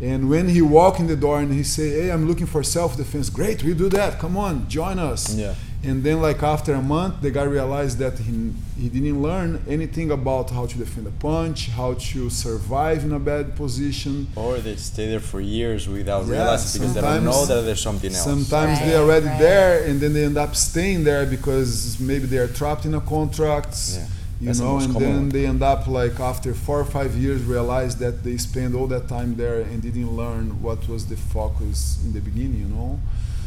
[0.00, 3.30] And when he walk in the door and he say, "Hey, I'm looking for self-defense,"
[3.30, 4.18] great, we do that.
[4.18, 5.34] Come on, join us.
[5.34, 5.54] Yeah.
[5.84, 10.10] And then, like after a month, the guy realized that he he didn't learn anything
[10.10, 14.26] about how to defend a punch, how to survive in a bad position.
[14.34, 17.62] Or they stay there for years without Yeah, realizing because they don't know sometimes- that
[17.66, 18.24] there's something else.
[18.24, 19.38] Sometimes they're already right.
[19.38, 23.00] there, and then they end up staying there because maybe they are trapped in a
[23.00, 23.74] contract.
[23.94, 24.06] Yeah,
[24.40, 25.28] You that's know, most and then one.
[25.28, 29.06] they end up like after four or five years realize that they spent all that
[29.08, 32.58] time there and didn't learn what was the focus in the beginning.
[32.66, 32.98] You know.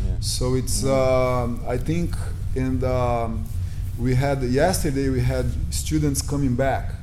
[0.05, 0.15] Yeah.
[0.19, 2.15] So it's um, I think
[2.55, 3.45] and um,
[3.99, 6.93] we had yesterday we had students coming back.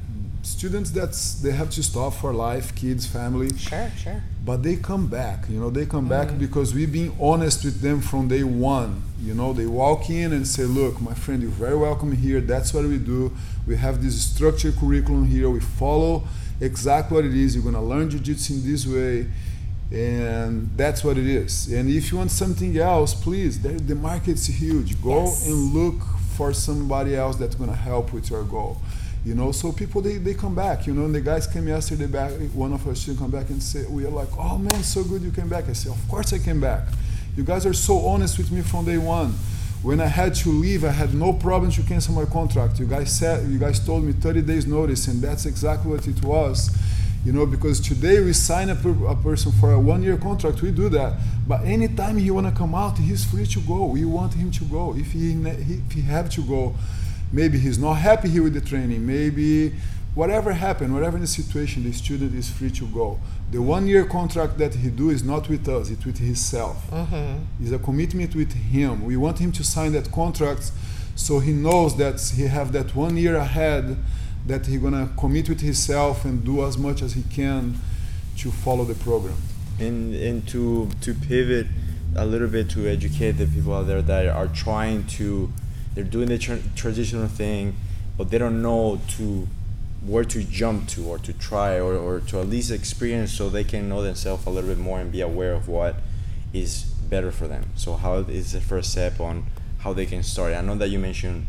[0.42, 4.22] Students that's they have to stop for life, kids, family, Sure, sure.
[4.44, 5.44] but they come back.
[5.48, 9.02] You know, they come back because we've been honest with them from day one.
[9.20, 12.40] You know, they walk in and say, "Look, my friend, you're very welcome here.
[12.40, 13.32] That's what we do.
[13.66, 15.50] We have this structured curriculum here.
[15.50, 16.24] We follow
[16.60, 17.54] exactly what it is.
[17.54, 19.26] You're gonna learn jujitsu in this way."
[19.92, 21.68] And that's what it is.
[21.72, 25.00] And if you want something else, please, the, the market's huge.
[25.02, 25.46] Go Yes.
[25.46, 26.00] and look
[26.36, 28.76] for somebody else that's gonna help with your goal.
[29.24, 30.86] You know, so people they, they come back.
[30.86, 32.32] You know, and the guys came yesterday back.
[32.54, 35.22] One of our students come back and say, "We are like, oh man, so good
[35.22, 36.86] you came back." I say, "Of course I came back.
[37.36, 39.34] You guys are so honest with me from day one."
[39.82, 42.80] When I had to leave, I had no problem to cancel my contract.
[42.80, 46.20] You guys said, you guys told me 30 days notice, and that's exactly what it
[46.24, 46.76] was.
[47.24, 50.70] You know, because today we sign a, per, a person for a one-year contract, we
[50.70, 51.14] do that.
[51.46, 53.86] But anytime he wanna come out, he's free to go.
[53.86, 54.94] We want him to go.
[54.96, 56.74] If he if he have to go,
[57.32, 59.06] maybe he's not happy here with the training.
[59.06, 59.74] Maybe
[60.14, 63.18] whatever happened, whatever the situation, the student is free to go.
[63.50, 66.90] The one-year contract that he do is not with us; it's with himself.
[66.90, 67.62] Mm-hmm.
[67.62, 69.04] It's a commitment with him.
[69.04, 70.70] We want him to sign that contract,
[71.16, 73.96] so he knows that he have that one year ahead,
[74.46, 77.74] that he's gonna commit with himself and do as much as he can
[78.38, 79.36] to follow the program.
[79.80, 81.66] and and to to pivot
[82.16, 85.52] a little bit to educate the people out there that are trying to
[85.94, 87.76] they're doing the tra- traditional thing
[88.16, 89.46] but they don't know to
[90.04, 93.64] where to jump to or to try or, or to at least experience so they
[93.64, 95.96] can know themselves a little bit more and be aware of what
[96.52, 97.70] is better for them.
[97.76, 99.46] So how is the first step on
[99.80, 100.54] how they can start?
[100.54, 101.46] I know that you mentioned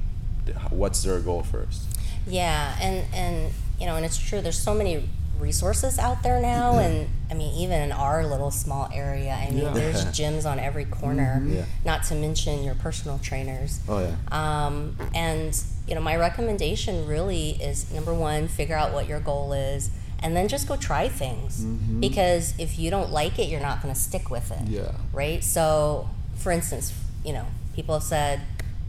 [0.69, 1.88] what's their goal first
[2.29, 4.41] Yeah, and and you know, and it's true.
[4.41, 8.89] There's so many resources out there now, and I mean, even in our little small
[8.93, 9.69] area, I mean, Yeah.
[9.73, 11.41] there's gyms on every corner.
[11.47, 11.63] Yeah.
[11.85, 13.79] Not to mention your personal trainers.
[13.87, 19.07] oh yeah Um, and you know, my recommendation really is number one, figure out what
[19.07, 19.89] your goal is,
[20.21, 21.63] and then just go try things.
[21.63, 22.01] mm-hmm.
[22.01, 24.67] Because if you don't like it, you're not going to stick with it.
[24.67, 24.91] Yeah.
[25.13, 25.41] Right.
[25.43, 28.41] So, for instance, you know, people have said,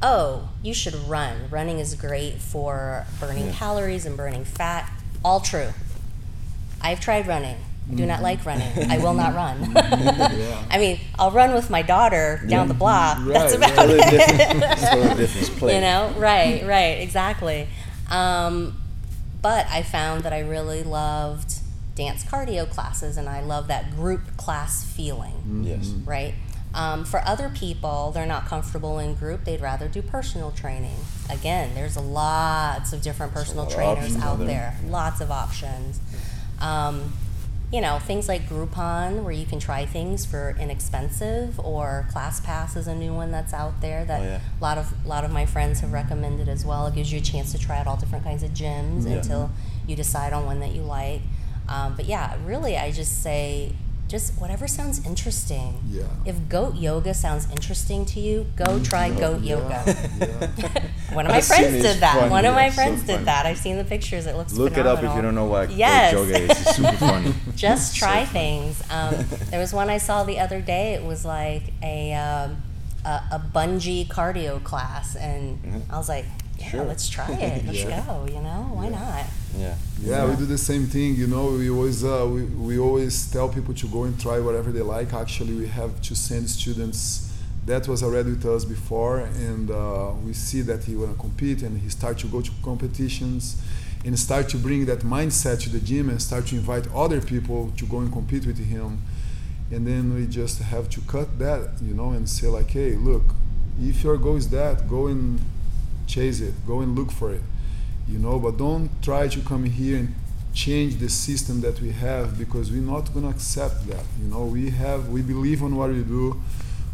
[0.03, 1.49] "Oh, you should run.
[1.51, 3.53] Running is great for burning Yeah.
[3.53, 4.91] calories and burning fat."
[5.25, 5.73] All true.
[6.81, 7.57] I've tried running.
[7.91, 8.91] I do not like running.
[8.91, 9.73] I will not run.
[9.75, 10.63] Yeah.
[10.71, 13.19] I mean, I'll run with my daughter down the block.
[13.27, 13.73] That's Right, right.
[13.73, 14.11] about totally it.
[14.11, 17.67] different totally different play You know, right, right, exactly.
[18.11, 18.81] Um,
[19.43, 21.55] but I found that I really loved
[21.97, 26.35] dance cardio classes, and I love that group class feeling, yes right?
[26.73, 30.97] Um, for other people, they're not comfortable in group; they'd rather do personal training.
[31.29, 34.47] Again, there's lots of different personal trainers out there.
[34.47, 34.77] there.
[34.89, 35.99] Lots of options.
[36.61, 37.13] Um,
[37.73, 42.87] you know, things like Groupon, where you can try things for inexpensive, or ClassPass is
[42.89, 44.41] a new one that's out there that Oh, yeah.
[44.61, 46.87] a lot of a lot of my friends have recommended as well.
[46.87, 49.17] It gives you a chance to try out all different kinds of gyms Yeah.
[49.17, 49.51] until
[49.87, 51.23] you decide on one that you like.
[51.69, 53.73] Um, but yeah, really, I just say
[54.11, 55.81] just whatever sounds interesting.
[55.89, 56.03] Yeah.
[56.27, 60.51] If goat yoga sounds interesting to you, go try goat Yeah, yoga.
[60.59, 60.89] yeah.
[61.15, 62.31] One of my I've friends did that.
[62.31, 63.25] One of my Yeah, so friends did funny.
[63.25, 63.47] that.
[63.47, 64.27] I've seen the pictures.
[64.27, 66.13] It looks Look it up if you don't know what Yes.
[66.13, 66.51] goat yoga is.
[66.51, 67.35] It's super funny.
[67.57, 68.73] Just try funny.
[68.73, 68.83] things.
[68.91, 69.15] Um,
[69.51, 70.95] there was one I saw the other day.
[70.95, 72.63] It was like a um,
[73.05, 75.83] a, a bungee cardio class, and Mhm.
[75.91, 76.27] I was like,
[76.61, 76.85] yeah, Sure.
[76.85, 77.67] let's try it.
[77.67, 78.05] Let's Yeah.
[78.07, 78.27] go.
[78.27, 79.25] You know, why not?
[79.59, 79.75] Yeah.
[80.03, 81.17] Yeah, we do the same thing.
[81.17, 84.71] You know, we always uh, we, we always tell people to go and try whatever
[84.73, 85.13] they like.
[85.13, 87.27] Actually, we have to send students.
[87.67, 89.19] That was already with us before,
[89.49, 93.61] and uh, we see that he wanna compete, and he start to go to competitions,
[94.05, 97.71] and start to bring that mindset to the gym, and start to invite other people
[97.77, 99.03] to go and compete with him.
[99.71, 103.23] And then we just have to cut that, you know, and say like, hey, look,
[103.81, 105.39] if your goal is that, go and
[106.11, 107.43] chase it, go and look for it
[108.09, 110.15] you know but don't try to come here and
[110.53, 114.45] change the system that we have because we're not going to accept that you know.
[114.45, 116.41] We have we believe on what we do.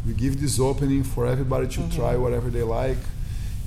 [0.07, 2.22] We give this opening for everybody to try mm-hmm.
[2.22, 2.98] whatever they like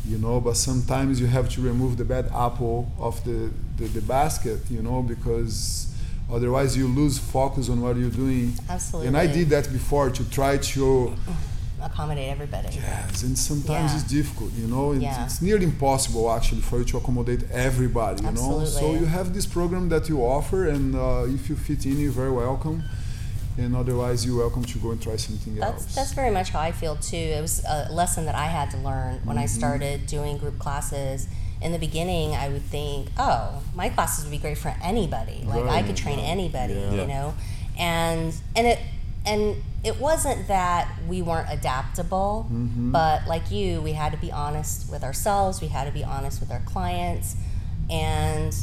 [0.06, 4.02] you know but sometimes you have to remove the bad apple of the, the, the
[4.02, 5.94] basket you know because
[6.32, 8.54] otherwise you lose focus on what you're doing.
[8.70, 9.08] Absolutely.
[9.08, 11.14] and i did that before to try to
[11.82, 12.70] Accommodate everybody.
[12.76, 14.00] Yes, and sometimes Yeah.
[14.00, 14.92] it's difficult, you know.
[14.94, 15.26] It's, Yeah.
[15.26, 18.66] it's nearly impossible actually for you to accommodate everybody, you know.
[18.66, 22.12] So you have this program that you offer, and uh, if you fit in, you're
[22.12, 22.84] very welcome.
[23.58, 25.96] And otherwise, you're welcome to go and try something That's else.
[25.96, 27.18] that's very much how I feel too.
[27.38, 29.58] It was a lesson that I had to learn when I Mm-hmm.
[29.60, 31.28] started doing group classes.
[31.62, 35.44] In the beginning, I would think, "Oh, my classes would be great for anybody.
[35.46, 36.30] Like I could train right.
[36.30, 36.92] anybody, Yeah.
[37.02, 37.34] you know."
[37.78, 38.80] And and it
[39.26, 42.92] and it wasn't that we weren't adaptable, Mm-hmm.
[42.92, 45.62] but like you, we had to be honest with ourselves.
[45.62, 47.36] We had to be honest with our clients,
[47.90, 48.54] and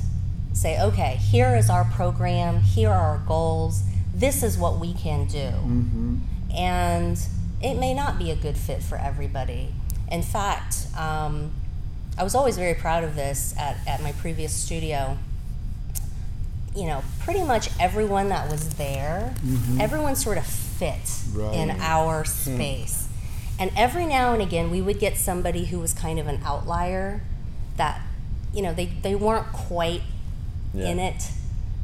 [0.53, 2.61] say, "Okay, here is our program.
[2.61, 3.83] Here are our goals.
[4.15, 6.17] This is what we can do." hmm
[6.55, 7.19] and
[7.61, 9.75] it may not be a good fit for everybody.
[10.11, 11.53] In fact, um,
[12.17, 15.19] I was always very proud of this at, at my previous studio.
[16.77, 19.81] You know, pretty much everyone that was there, mm-hmm.
[19.81, 21.23] everyone sort of fit
[21.55, 22.27] in our hmm.
[22.29, 23.09] space.
[23.59, 27.23] And every now and again, we would get somebody who was kind of an outlier
[27.77, 28.03] that,
[28.53, 30.03] you know, they, they weren't quite
[30.75, 30.91] Yeah.
[30.91, 31.31] in it.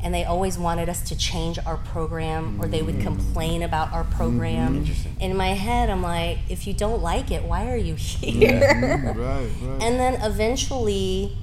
[0.02, 3.04] And they always wanted us to change our program, or they would mm-hmm.
[3.04, 4.16] complain about our mm-hmm.
[4.16, 4.76] program.
[4.78, 5.16] Interesting.
[5.20, 9.14] In my head, I'm like, if you don't like it, why are you here?
[9.16, 9.82] right, right.
[9.82, 11.36] And then eventually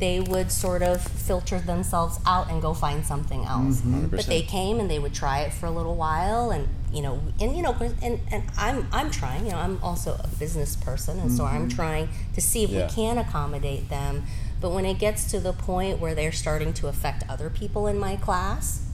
[0.00, 3.80] they would sort of filter themselves out and go find something else.
[3.80, 4.06] Mm-hmm.
[4.06, 7.20] But they came and they would try it for a little while and you know
[7.40, 11.20] and you know and, and I'm I'm trying, you know, I'm also a business person
[11.20, 11.76] and so I'm mm-hmm.
[11.76, 12.86] trying to see if Yeah.
[12.86, 14.24] we can accommodate them.
[14.60, 17.98] But when it gets to the point where they're starting to affect other people in
[17.98, 18.86] my class,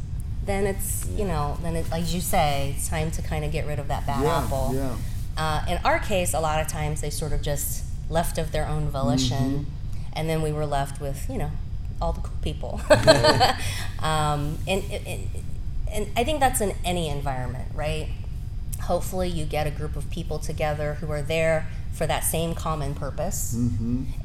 [0.44, 3.66] then it's you know, then it, like you say, it's time to kind of get
[3.66, 4.72] rid of that bad yeah, apple.
[4.74, 4.96] yeah.
[5.36, 8.66] Uh, in our case, a lot of times they sort of just left of their
[8.66, 9.75] own volition, mm-hmm.
[10.16, 11.50] And then we were left with you know
[12.00, 12.80] all the cool people.
[14.02, 15.28] um, and, and
[15.90, 18.08] and I think that's in any environment, right?
[18.82, 22.94] Hopefully, you get a group of people together who are there for that same common
[22.94, 23.54] purpose,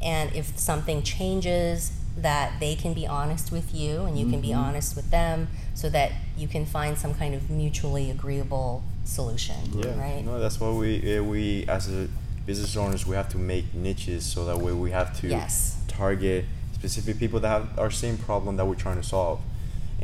[0.01, 4.53] and if something changes, that they can be honest with you, and you can be
[4.53, 9.97] honest with them, so that you can find some kind of mutually agreeable solution, Yeah,
[9.99, 10.23] right?
[10.23, 12.07] no, that's why we uh, we as a
[12.45, 15.77] business owners we have to make niches so that way we have to Yes.
[16.05, 19.39] Target specific people that have our same problem that we're trying to solve,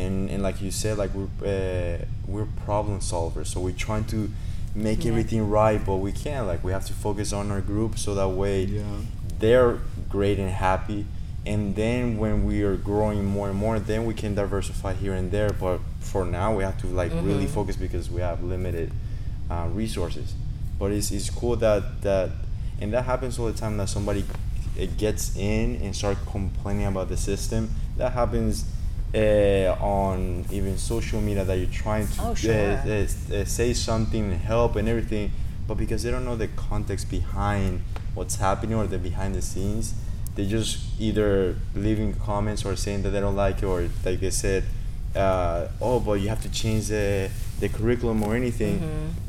[0.04, 1.98] and and like you said, like we're uh,
[2.34, 4.20] we're problem solvers, so we're trying to
[4.76, 5.12] make Yeah.
[5.12, 6.46] everything right, but we can't.
[6.52, 8.84] Like we have to focus on our group so that way Yeah.
[9.44, 9.74] they're
[10.16, 11.02] great and happy.
[11.54, 15.32] And then when we are growing more and more, then we can diversify here and
[15.32, 15.52] there.
[15.66, 15.78] But
[16.12, 17.58] for now, we have to like really Mhm.
[17.58, 18.90] focus because we have limited
[19.54, 20.28] uh, resources.
[20.80, 22.28] But it's, it's cool that that
[22.82, 24.24] and that happens all the time that somebody
[24.78, 27.70] it gets in and start complaining about the system.
[27.98, 28.66] That happens
[29.16, 32.54] uh, on even social media that you're trying to Oh, uh, sure.
[32.54, 35.32] uh, uh, say something and help and everything,
[35.68, 37.82] but because they don't know the context behind
[38.13, 39.94] what's happening or the behind the scenes,
[40.36, 44.30] they just either leaving comments or saying that they don't like it or like they
[44.30, 44.63] said,
[45.16, 48.80] uh, oh, but you have to change the the curriculum or anything.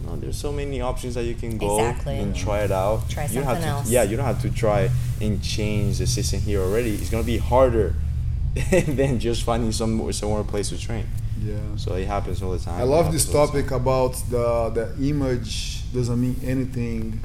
[0.05, 1.91] No, there's so many options that you can go Mm-hmm.
[1.91, 2.19] Exactly.
[2.19, 3.09] and try it out.
[3.09, 3.91] Try you don't have something to, else.
[3.91, 6.95] Yeah, you don't have to try and change the system here already.
[6.95, 7.95] It's gonna be harder
[8.87, 11.07] than just finding some somewhere place to train.
[11.43, 11.57] Yeah.
[11.77, 12.81] So it happens all the time.
[12.81, 17.21] I love this happens all the topic about the the image doesn't mean anything,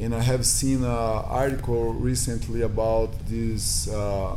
[0.00, 0.90] and I have seen an
[1.44, 4.36] article recently about this uh,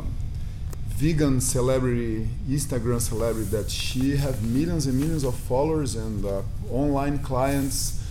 [1.00, 7.18] vegan celebrity, Instagram celebrity that she have millions and millions of followers and uh, online
[7.18, 8.04] clients,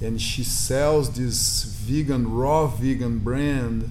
[0.00, 3.90] and she sells this vegan raw vegan brand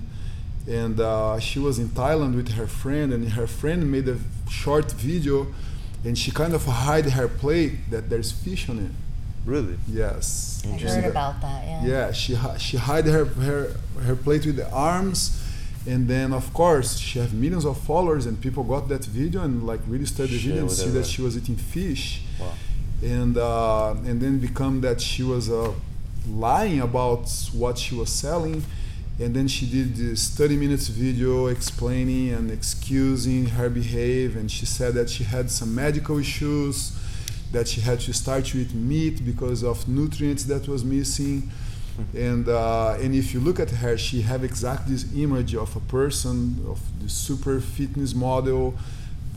[0.67, 4.17] and uh, she was in Thailand with her friend, and her friend made a
[4.49, 5.47] short video,
[6.05, 8.91] and she kind of hide her plate that there's fish on it.
[9.45, 9.77] Really?
[9.89, 10.63] Yes.
[10.65, 11.65] I heard about that.
[11.65, 11.85] Yeah.
[11.85, 15.42] Yeah, she she hide her, her her plate with the arms,
[15.85, 19.65] and then of course she have millions of followers, and people got that video and
[19.65, 22.53] like really studied the video and see that she was eating fish, Wow.
[23.01, 25.71] and uh, and then become that she was uh,
[26.29, 28.63] lying about what she was selling,
[29.19, 34.65] and then she did this 30 minutes video explaining and excusing her behave, and she
[34.65, 36.97] said that she had some medical issues,
[37.51, 41.51] that she had to start to eat meat because of nutrients that was missing.
[42.15, 45.79] And uh, and if you look at her, she have exactly this image of a
[45.79, 48.75] person of the super fitness model,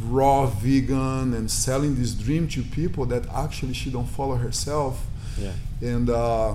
[0.00, 5.04] raw vegan, and selling this dream to people that actually she don't follow herself.
[5.38, 5.52] Yeah.
[5.82, 6.54] And uh,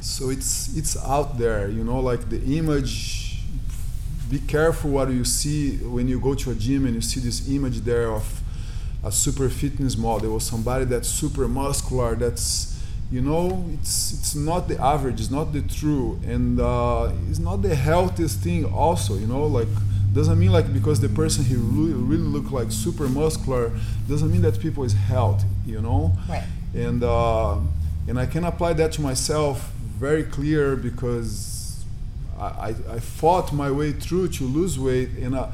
[0.00, 3.24] so it's it's out there, you know, like the image.
[4.30, 7.48] Be careful what you see when you go to a gym and you see this
[7.48, 8.42] image there of
[9.02, 12.14] a super fitness model or somebody that's super muscular.
[12.14, 12.77] That's
[13.10, 15.20] you know, it's it's not the average.
[15.20, 18.64] It's not the true, and uh, it's not the healthiest thing.
[18.66, 19.68] Also, you know, like
[20.12, 23.70] doesn't mean like because the person he really, really look like super muscular
[24.08, 25.46] doesn't mean that people is healthy.
[25.66, 26.44] You know Right.
[26.74, 27.56] and uh,
[28.08, 31.84] and I can apply that to myself very clear because
[32.38, 35.50] I, I, I fought my way through to lose weight and I,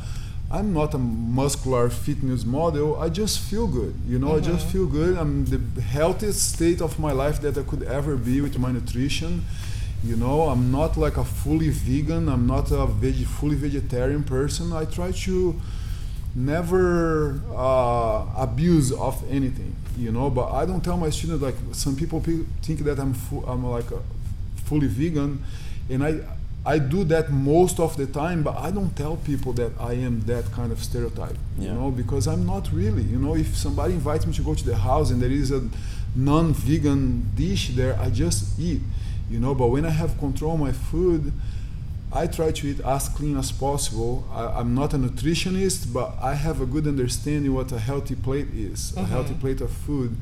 [0.51, 2.97] I'm not a muscular fitness model.
[3.01, 5.17] I just feel good you know I just feel good.
[5.17, 9.45] I'm the healthiest state of my life that I could ever be with my nutrition
[10.05, 10.43] you know.
[10.43, 12.29] I'm not like a fully vegan.
[12.29, 14.71] I'm not a veg- fully vegetarian person.
[14.75, 15.59] I try to
[16.35, 20.29] never uh, abuse of anything, you know.
[20.31, 23.65] But I don't tell my students like some people pe- think that I'm fu- I'm
[23.65, 24.01] like a
[24.67, 25.43] fully vegan,
[25.89, 26.21] and I
[26.67, 28.43] I do that most of the time.
[28.43, 32.27] But I don't tell people that I am that kind of stereotype, you know, because
[32.27, 33.03] I'm not really.
[33.03, 35.69] You know, if somebody invites me to go to the house and there is a
[36.17, 38.81] non-vegan dish there, I just eat,
[39.31, 39.55] you know.
[39.55, 41.33] But when I have control of my food.
[42.17, 44.25] I try to eat as clean as possible.
[44.33, 48.47] I, am not a nutritionist, but I have a good understanding what a healthy plate
[48.55, 49.01] is, mm-hmm.
[49.01, 50.17] a healthy plate of food.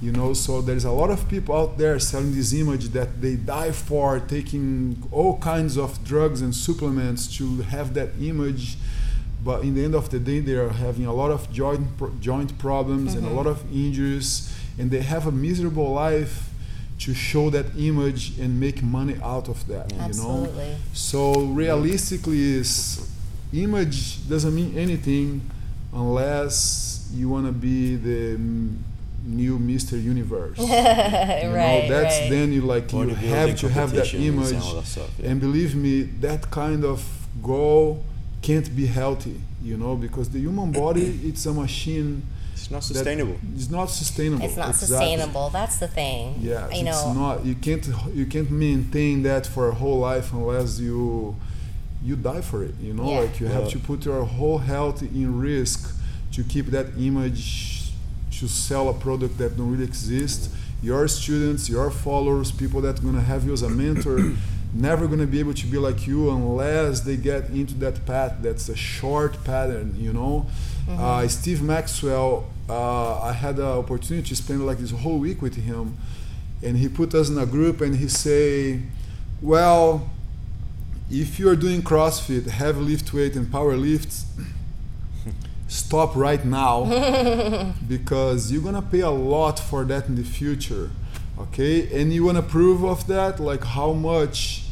[0.00, 3.34] You know, so there's a lot of people out there selling this image that they
[3.34, 8.76] die for taking all kinds of drugs and supplements to have that image.
[9.44, 11.86] But in the end of the day, they are having a lot of joint
[12.20, 13.18] joint problems mm-hmm.
[13.18, 13.36] and a mm-hmm.
[13.38, 16.48] lot of injuries, and they have a miserable life
[17.00, 20.64] to show that image and make money out of that Absolutely.
[20.64, 23.08] you know so realistically is
[23.52, 25.40] image doesn't mean anything
[25.92, 28.36] unless you want to be the
[29.28, 30.02] new Mr.
[30.02, 30.58] Universe.
[30.58, 32.30] you know, right, that's right.
[32.30, 34.52] then you like you have to have that image.
[34.52, 35.30] And, stuff, yeah.
[35.30, 37.04] and believe me, that kind of
[37.42, 38.04] goal
[38.42, 42.22] can't be healthy, you know, because the human body it's a machine
[42.54, 43.38] it's not sustainable.
[43.54, 44.44] It's not sustainable.
[44.44, 44.88] It's not exactly.
[44.88, 45.50] sustainable.
[45.50, 46.38] That's the thing.
[46.40, 47.44] Yeah, you it's not.
[47.44, 47.86] You can't.
[48.12, 51.36] You can't maintain that for a whole life unless you
[52.02, 52.74] you die for it.
[52.80, 53.20] You know, yeah.
[53.20, 53.52] like you yeah.
[53.52, 55.94] have to put your whole health in risk
[56.32, 57.77] to keep that image
[58.32, 60.50] to sell a product that don't really exist.
[60.82, 64.32] Your students, your followers, people that are gonna have you as a mentor.
[64.74, 68.34] never going to be able to be like you unless they get into that path
[68.42, 70.46] that's a short pattern you know
[70.86, 71.02] mm-hmm.
[71.02, 75.56] uh, steve maxwell uh, I had the opportunity to spend like this whole week with
[75.56, 75.96] him,
[76.62, 78.82] and he put us in a group and he say,
[79.40, 80.10] well,
[81.10, 84.26] if you are doing CrossFit, heavy lift weight and power lifts,
[85.68, 90.90] stop right now because you're gonna pay a lot for that in the future.
[91.38, 94.64] Okay, and you wanna prove of that, like how much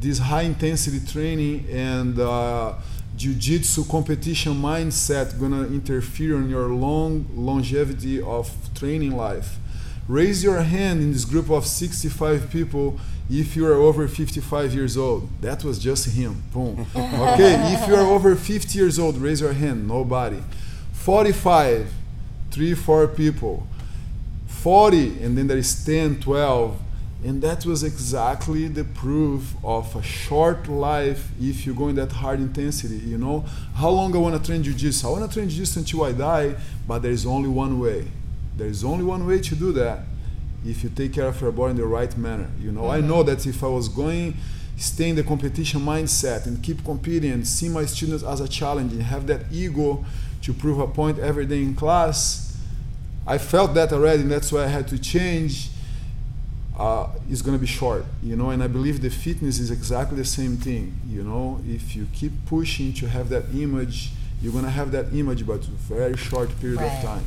[0.00, 2.74] this high intensity training and uh,
[3.16, 9.58] jiu-jitsu competition mindset gonna interfere on your long longevity of training life
[10.08, 12.98] raise your hand in this group of 65 people
[13.30, 17.94] if you are over 55 years old that was just him boom okay if you
[17.94, 20.42] are over 50 years old raise your hand nobody
[20.92, 21.90] 45
[22.50, 23.66] 3 4 people
[24.46, 26.78] 40 and then there is 10 12
[27.24, 32.12] and that was exactly the proof of a short life if you go in that
[32.12, 32.96] hard intensity.
[32.96, 35.08] You know, how long I want to train jiu-jitsu?
[35.08, 36.54] I want to train jiu-jitsu until I die,
[36.86, 38.08] but there is only one way.
[38.58, 40.00] There is only one way to do that
[40.64, 42.50] if you take care of your body in the right manner.
[42.60, 43.04] You know, mm-hmm.
[43.04, 44.36] I know that if I was going
[44.76, 48.92] stay in the competition mindset and keep competing and see my students as a challenge
[48.92, 50.04] and have that ego
[50.42, 52.58] to prove a point every day in class,
[53.26, 55.70] I felt that already, and that's why I had to change
[56.78, 58.50] uh, is going to be short, you know.
[58.50, 61.60] And I believe the fitness is exactly the same thing, you know.
[61.66, 64.10] If you keep pushing to have that image,
[64.42, 66.92] you're going to have that image, but a very short period right.
[66.92, 67.24] of time.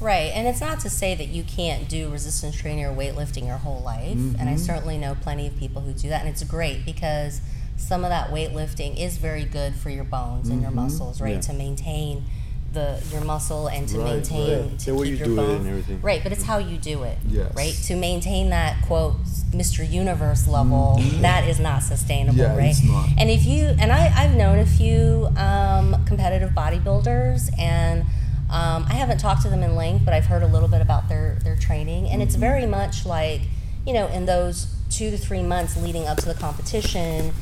[0.00, 3.56] Right, and it's not to say that you can't do resistance training or weightlifting your
[3.56, 4.16] whole life.
[4.16, 4.40] Mm-hmm.
[4.40, 4.56] And I mm-hmm.
[4.56, 7.40] certainly know plenty of people who do that, and it's great because
[7.76, 10.52] some of that weightlifting is very good for your bones mm-hmm.
[10.52, 10.80] and your mm-hmm.
[10.80, 11.34] muscles, right?
[11.34, 11.40] Yeah.
[11.40, 12.24] To maintain
[12.72, 14.78] the your muscle and to right, maintain right.
[14.78, 17.50] to the keep your bone right but it's how you do it yes.
[17.56, 19.16] right to maintain that quote
[19.52, 21.22] mr universe level mm-hmm.
[21.22, 22.76] that is not sustainable yeah, right
[23.16, 28.04] and if you and I, i've known a few um, competitive bodybuilders and
[28.50, 31.08] um, i haven't talked to them in length but i've heard a little bit about
[31.08, 32.22] their their training and mm-hmm.
[32.22, 33.42] it's very much like
[33.86, 37.32] you know in those two to three months leading up to the competition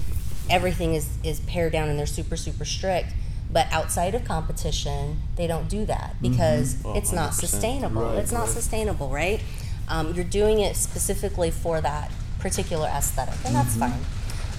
[0.49, 3.13] everything is is pared down and they're super super strict
[3.51, 6.31] but outside of competition, they don't do that mm-hmm.
[6.31, 6.97] because mm-hmm.
[6.97, 8.03] it's not sustainable.
[8.03, 8.49] Right, it's not right.
[8.49, 9.41] sustainable, right?
[9.89, 13.93] Um, you're doing it specifically for that particular aesthetic, and that's mm-hmm.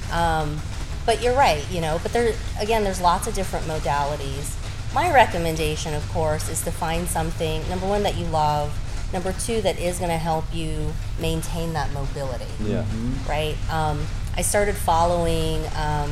[0.10, 0.42] fine.
[0.44, 0.62] Um,
[1.06, 2.00] but you're right, you know.
[2.02, 4.56] But there, again, there's lots of different modalities.
[4.94, 8.74] My recommendation, of course, is to find something number one that you love.
[9.14, 12.46] Number two, that is going to help you maintain that mobility.
[12.62, 12.84] Yeah.
[12.84, 13.30] Mm-hmm.
[13.30, 13.56] Right.
[13.72, 16.12] Um, I started following um,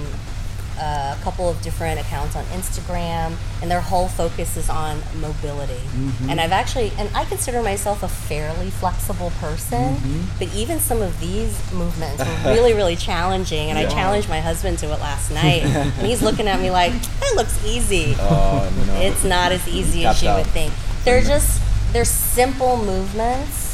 [0.79, 5.73] a couple of different accounts on Instagram, and their whole focus is on mobility.
[5.73, 6.29] Mm-hmm.
[6.29, 10.39] And I've actually, and I consider myself a fairly flexible person, mm-hmm.
[10.39, 13.69] but even some of these movements were really, really challenging.
[13.69, 13.87] And yeah.
[13.87, 17.33] I challenged my husband to it last night, and he's looking at me like, "That
[17.35, 18.93] looks easy." Oh, no.
[18.95, 20.73] It's not as easy as you would think.
[21.03, 21.61] They're just
[21.93, 23.65] they're simple movements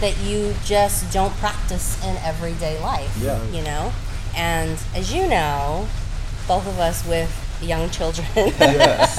[0.00, 3.16] that you just don't practice in everyday life.
[3.20, 3.42] Yeah.
[3.50, 3.92] You know.
[4.36, 5.88] And as you know,
[6.50, 7.30] both of us with
[7.62, 8.26] young children.
[8.34, 9.16] yes.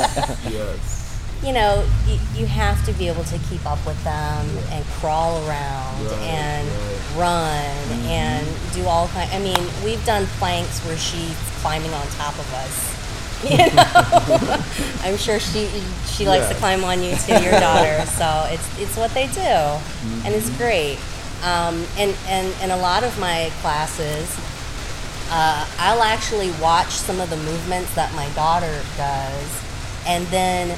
[0.51, 0.97] yes.
[1.41, 4.75] You know, you, you have to be able to keep up with them yeah.
[4.75, 7.15] and crawl around right, and right.
[7.15, 8.05] run mm-hmm.
[8.07, 9.31] and do all kind.
[9.31, 12.91] I mean, we've done planks where she's climbing on top of us.
[13.41, 14.63] You know,
[15.03, 15.65] I'm sure she
[16.05, 16.53] she likes yeah.
[16.53, 18.05] to climb on you too, your daughter.
[18.05, 20.25] So it's it's what they do, mm-hmm.
[20.25, 20.61] and it's mm-hmm.
[20.61, 20.99] great.
[21.41, 24.29] Um, and and and a lot of my classes
[25.31, 29.63] uh, I'll actually watch some of the movements that my daughter does,
[30.05, 30.77] and then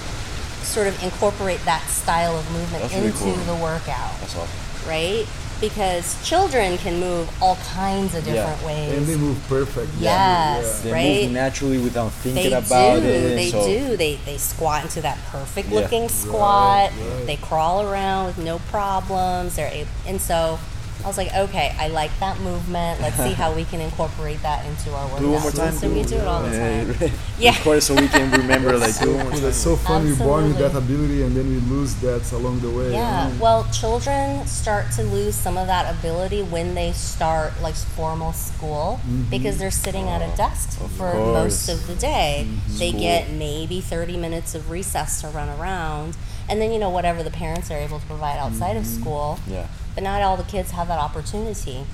[0.62, 3.34] sort of incorporate that style of movement That's really into cool.
[3.56, 4.90] the workout, That's awesome.
[4.90, 5.26] right?
[5.60, 8.34] Because children can move all kinds of Yeah.
[8.34, 8.98] different ways.
[8.98, 9.92] And they move perfect.
[10.00, 10.80] Yes.
[10.82, 11.22] They Right?
[11.24, 13.08] move naturally without thinking They about do.
[13.08, 13.36] it.
[13.36, 13.96] They so do.
[13.98, 15.80] They they squat into that perfect Yeah.
[15.80, 16.92] looking squat.
[16.92, 17.26] right.
[17.26, 19.56] They crawl around with no problems.
[19.56, 20.60] They're able, and so
[21.04, 23.02] I was like, okay, I like that movement.
[23.02, 25.20] Let's see how we can incorporate that into our workout.
[25.20, 25.74] Do it one more time.
[25.74, 26.96] So we do it all the time.
[27.02, 27.58] Yeah, Yeah.
[27.58, 28.78] Record it so we can remember.
[28.78, 29.42] like, do it one more time.
[29.42, 30.06] That's so fun.
[30.06, 32.94] We're born with that ability and then we lose that along the way.
[32.94, 33.44] Yeah, you know?
[33.44, 39.02] well, children start to lose some of that ability when they start like formal school
[39.02, 39.30] mm-hmm.
[39.30, 41.16] because they're sitting at a desk for course.
[41.16, 42.48] most of the day.
[42.48, 42.78] Mm-hmm.
[42.78, 46.16] They get maybe 30 minutes of recess to run around,
[46.48, 49.02] and then you know whatever the parents are able to provide outside of mm-hmm.
[49.02, 49.40] school.
[49.48, 49.68] Yeah.
[49.96, 51.86] But not all the kids have that opportunity.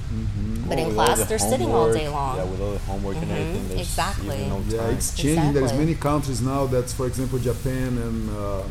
[0.68, 2.38] But Well, in class, the they're sitting all day long.
[2.38, 3.68] Yeah, with all the homework and Mhm, everything.
[3.70, 4.36] There's exactly.
[4.38, 4.94] even no Yeah, time.
[4.96, 5.54] it's changing.
[5.54, 8.62] There's many countries now that's, for example, Japan and uh,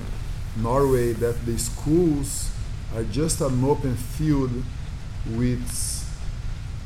[0.57, 2.49] Norway, that the schools
[2.97, 4.51] are just an open field
[5.37, 5.67] with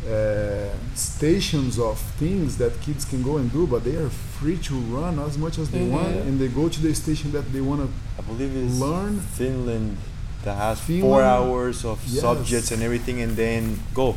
[0.05, 4.75] uh, stations of things that kids can go and do, but they are free to
[4.75, 6.27] run as much as they want, Mhm.
[6.27, 7.89] and they go to the station that they want to
[8.19, 9.21] I believe it's learn.
[9.39, 9.97] Finland
[10.45, 12.21] that has four hours of Yes.
[12.21, 14.11] subjects and everything, and then go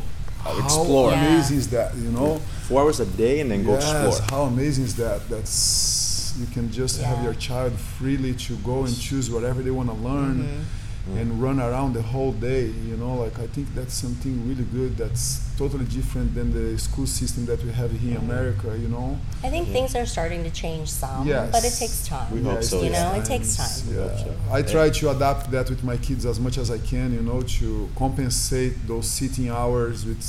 [0.44, 1.10] uh, How explore.
[1.10, 1.26] Yeah.
[1.26, 1.94] amazing is that?
[1.96, 2.40] You know.
[2.68, 4.28] Four hours a day, and then go yes, explore.
[4.30, 5.28] how amazing is that?
[5.28, 9.88] That's you can just have your child freely to go and choose whatever they want
[9.88, 10.66] to learn
[11.08, 11.20] Mhm.
[11.20, 12.66] and run around the whole day.
[12.90, 14.96] You know, like I think that's something really good.
[14.96, 18.76] That's totally different than the school system that we have here in America.
[18.78, 19.18] You know.
[19.44, 19.72] I think Yeah.
[19.74, 21.50] things are starting to change some, Yes.
[21.52, 22.28] but it takes time.
[22.34, 23.88] We hope it so, You takes know, it takes time.
[23.88, 24.24] We Yeah.
[24.24, 24.30] so.
[24.58, 27.12] I try to adapt that with my kids as much as I can.
[27.12, 30.22] You know, to compensate those sitting hours with.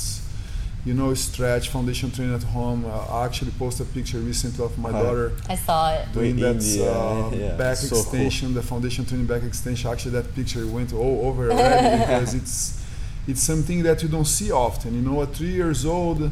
[0.87, 2.85] You know, stretch foundation training at home.
[2.85, 5.01] Uh, I actually posted a picture recently of my Hi.
[5.03, 6.13] daughter I saw it.
[6.13, 7.99] doing that uh, yeah, back so cool.
[7.99, 9.91] extension, the foundation training back extension.
[9.91, 12.81] Actually, that picture went all over already because it's
[13.27, 14.95] it's something that you don't see often.
[14.95, 16.31] You know, at three years old,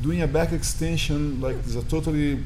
[0.00, 2.44] doing a back extension like is a totally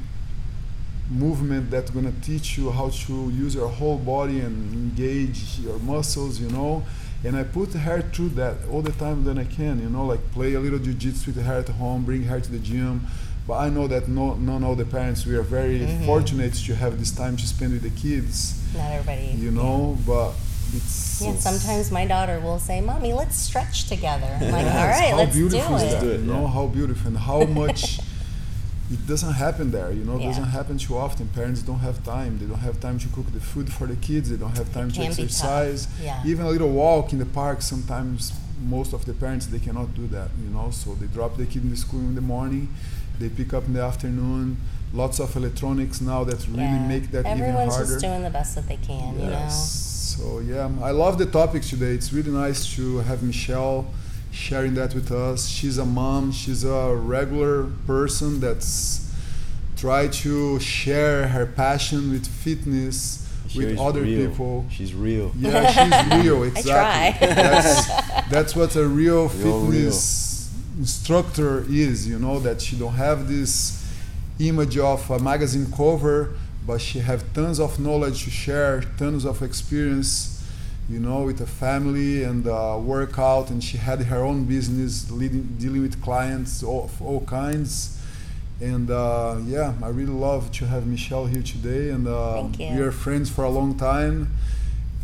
[1.10, 3.12] movement that's gonna teach you how to
[3.44, 6.40] use your whole body and engage your muscles.
[6.40, 6.82] You know.
[7.24, 10.20] And I put her through that all the time that I can, you know, like
[10.32, 13.06] play a little jiu-jitsu with her at home, bring her to the gym.
[13.46, 16.06] But I know that no, not all the parents, we are very Mhm.
[16.06, 19.34] fortunate to have this time to spend with the kids, Not everybody.
[19.38, 20.32] you know, but
[20.74, 21.20] it's.
[21.20, 24.86] Yeah, it's- sometimes my daughter will say, "Mommy, let's stretch together." I'm like, Yes, "All
[24.88, 26.00] right, how let's do beautiful is it." that?
[26.02, 27.98] Do it, You know how beautiful and how much
[28.90, 29.90] it doesn't happen there.
[29.92, 30.28] You know, it Yeah.
[30.28, 31.28] doesn't happen too often.
[31.28, 32.38] Parents don't have time.
[32.40, 34.30] They don't have time to cook the food for the kids.
[34.30, 35.24] They don't have time to can be tough.
[35.26, 35.88] exercise.
[36.02, 36.22] Yeah.
[36.30, 37.62] Even a little walk in the park.
[37.62, 38.32] Sometimes
[38.76, 40.30] most of the parents they cannot do that.
[40.44, 42.68] You know, so they drop the kid in the school in the morning.
[43.20, 44.56] They pick up in the afternoon.
[44.92, 46.88] Lots of electronics now that really Yeah.
[46.94, 47.92] make that even Everyone's harder.
[47.92, 49.48] just doing the best that they can, you know.
[49.50, 51.92] So yeah, I love the topics today.
[51.98, 53.86] It's really nice to have Michelle
[54.30, 55.48] sharing that with us.
[55.48, 56.32] She's a mom.
[56.32, 59.10] She's a regular person that's
[59.76, 64.28] try to share her passion with fitness Here with other real.
[64.30, 64.66] people.
[64.70, 65.32] She's real.
[65.38, 66.42] Yeah, she's real.
[66.44, 67.26] Exactly.
[67.28, 67.34] try.
[67.34, 67.86] That's,
[68.30, 72.06] that's what a real Real, fitness instructor is.
[72.08, 73.78] You know that she don't have this
[74.38, 76.34] image of a magazine cover,
[76.66, 80.36] but she have tons of knowledge to share, tons of experience.
[80.90, 85.44] You know, with a family and uh, workout, and she had her own business, leading,
[85.58, 87.96] dealing with clients of all kinds.
[88.60, 92.68] And uh, yeah, I really love to have Michelle here today, and uh, Thank you.
[92.76, 94.34] we are friends for a long time,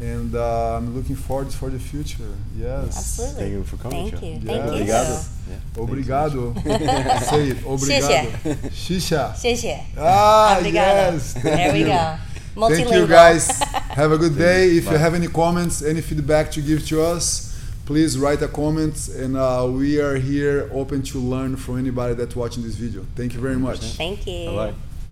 [0.00, 2.34] and uh, I'm looking forward for the future.
[2.58, 2.98] Yes.
[2.98, 3.40] Absolutely.
[3.40, 4.10] Thank you for coming.
[4.10, 4.26] Thank Joe.
[4.26, 4.32] you.
[4.42, 4.66] Yeah.
[4.66, 5.82] Thank you.
[5.84, 6.54] Obrigado.
[6.54, 6.62] Yeah.
[6.66, 7.20] Obrigado.
[7.30, 7.64] Say it.
[7.64, 8.70] Obrigado.
[8.74, 9.32] Xisha.
[9.36, 9.78] 谢谢.
[9.96, 11.14] Ah, Obrigado.
[11.14, 11.34] yes.
[11.34, 12.25] There we you.
[12.56, 12.68] Go.
[12.68, 13.62] Thank you, guys.
[13.96, 14.76] Have a good day.
[14.76, 19.08] If you have any comments, any feedback to give to us, please write a comment,
[19.08, 23.06] and uh, we are here open to learn from anybody that's watching this video.
[23.14, 23.78] Thank you very much.
[23.78, 24.50] Thank you.
[24.50, 24.74] Bye bye.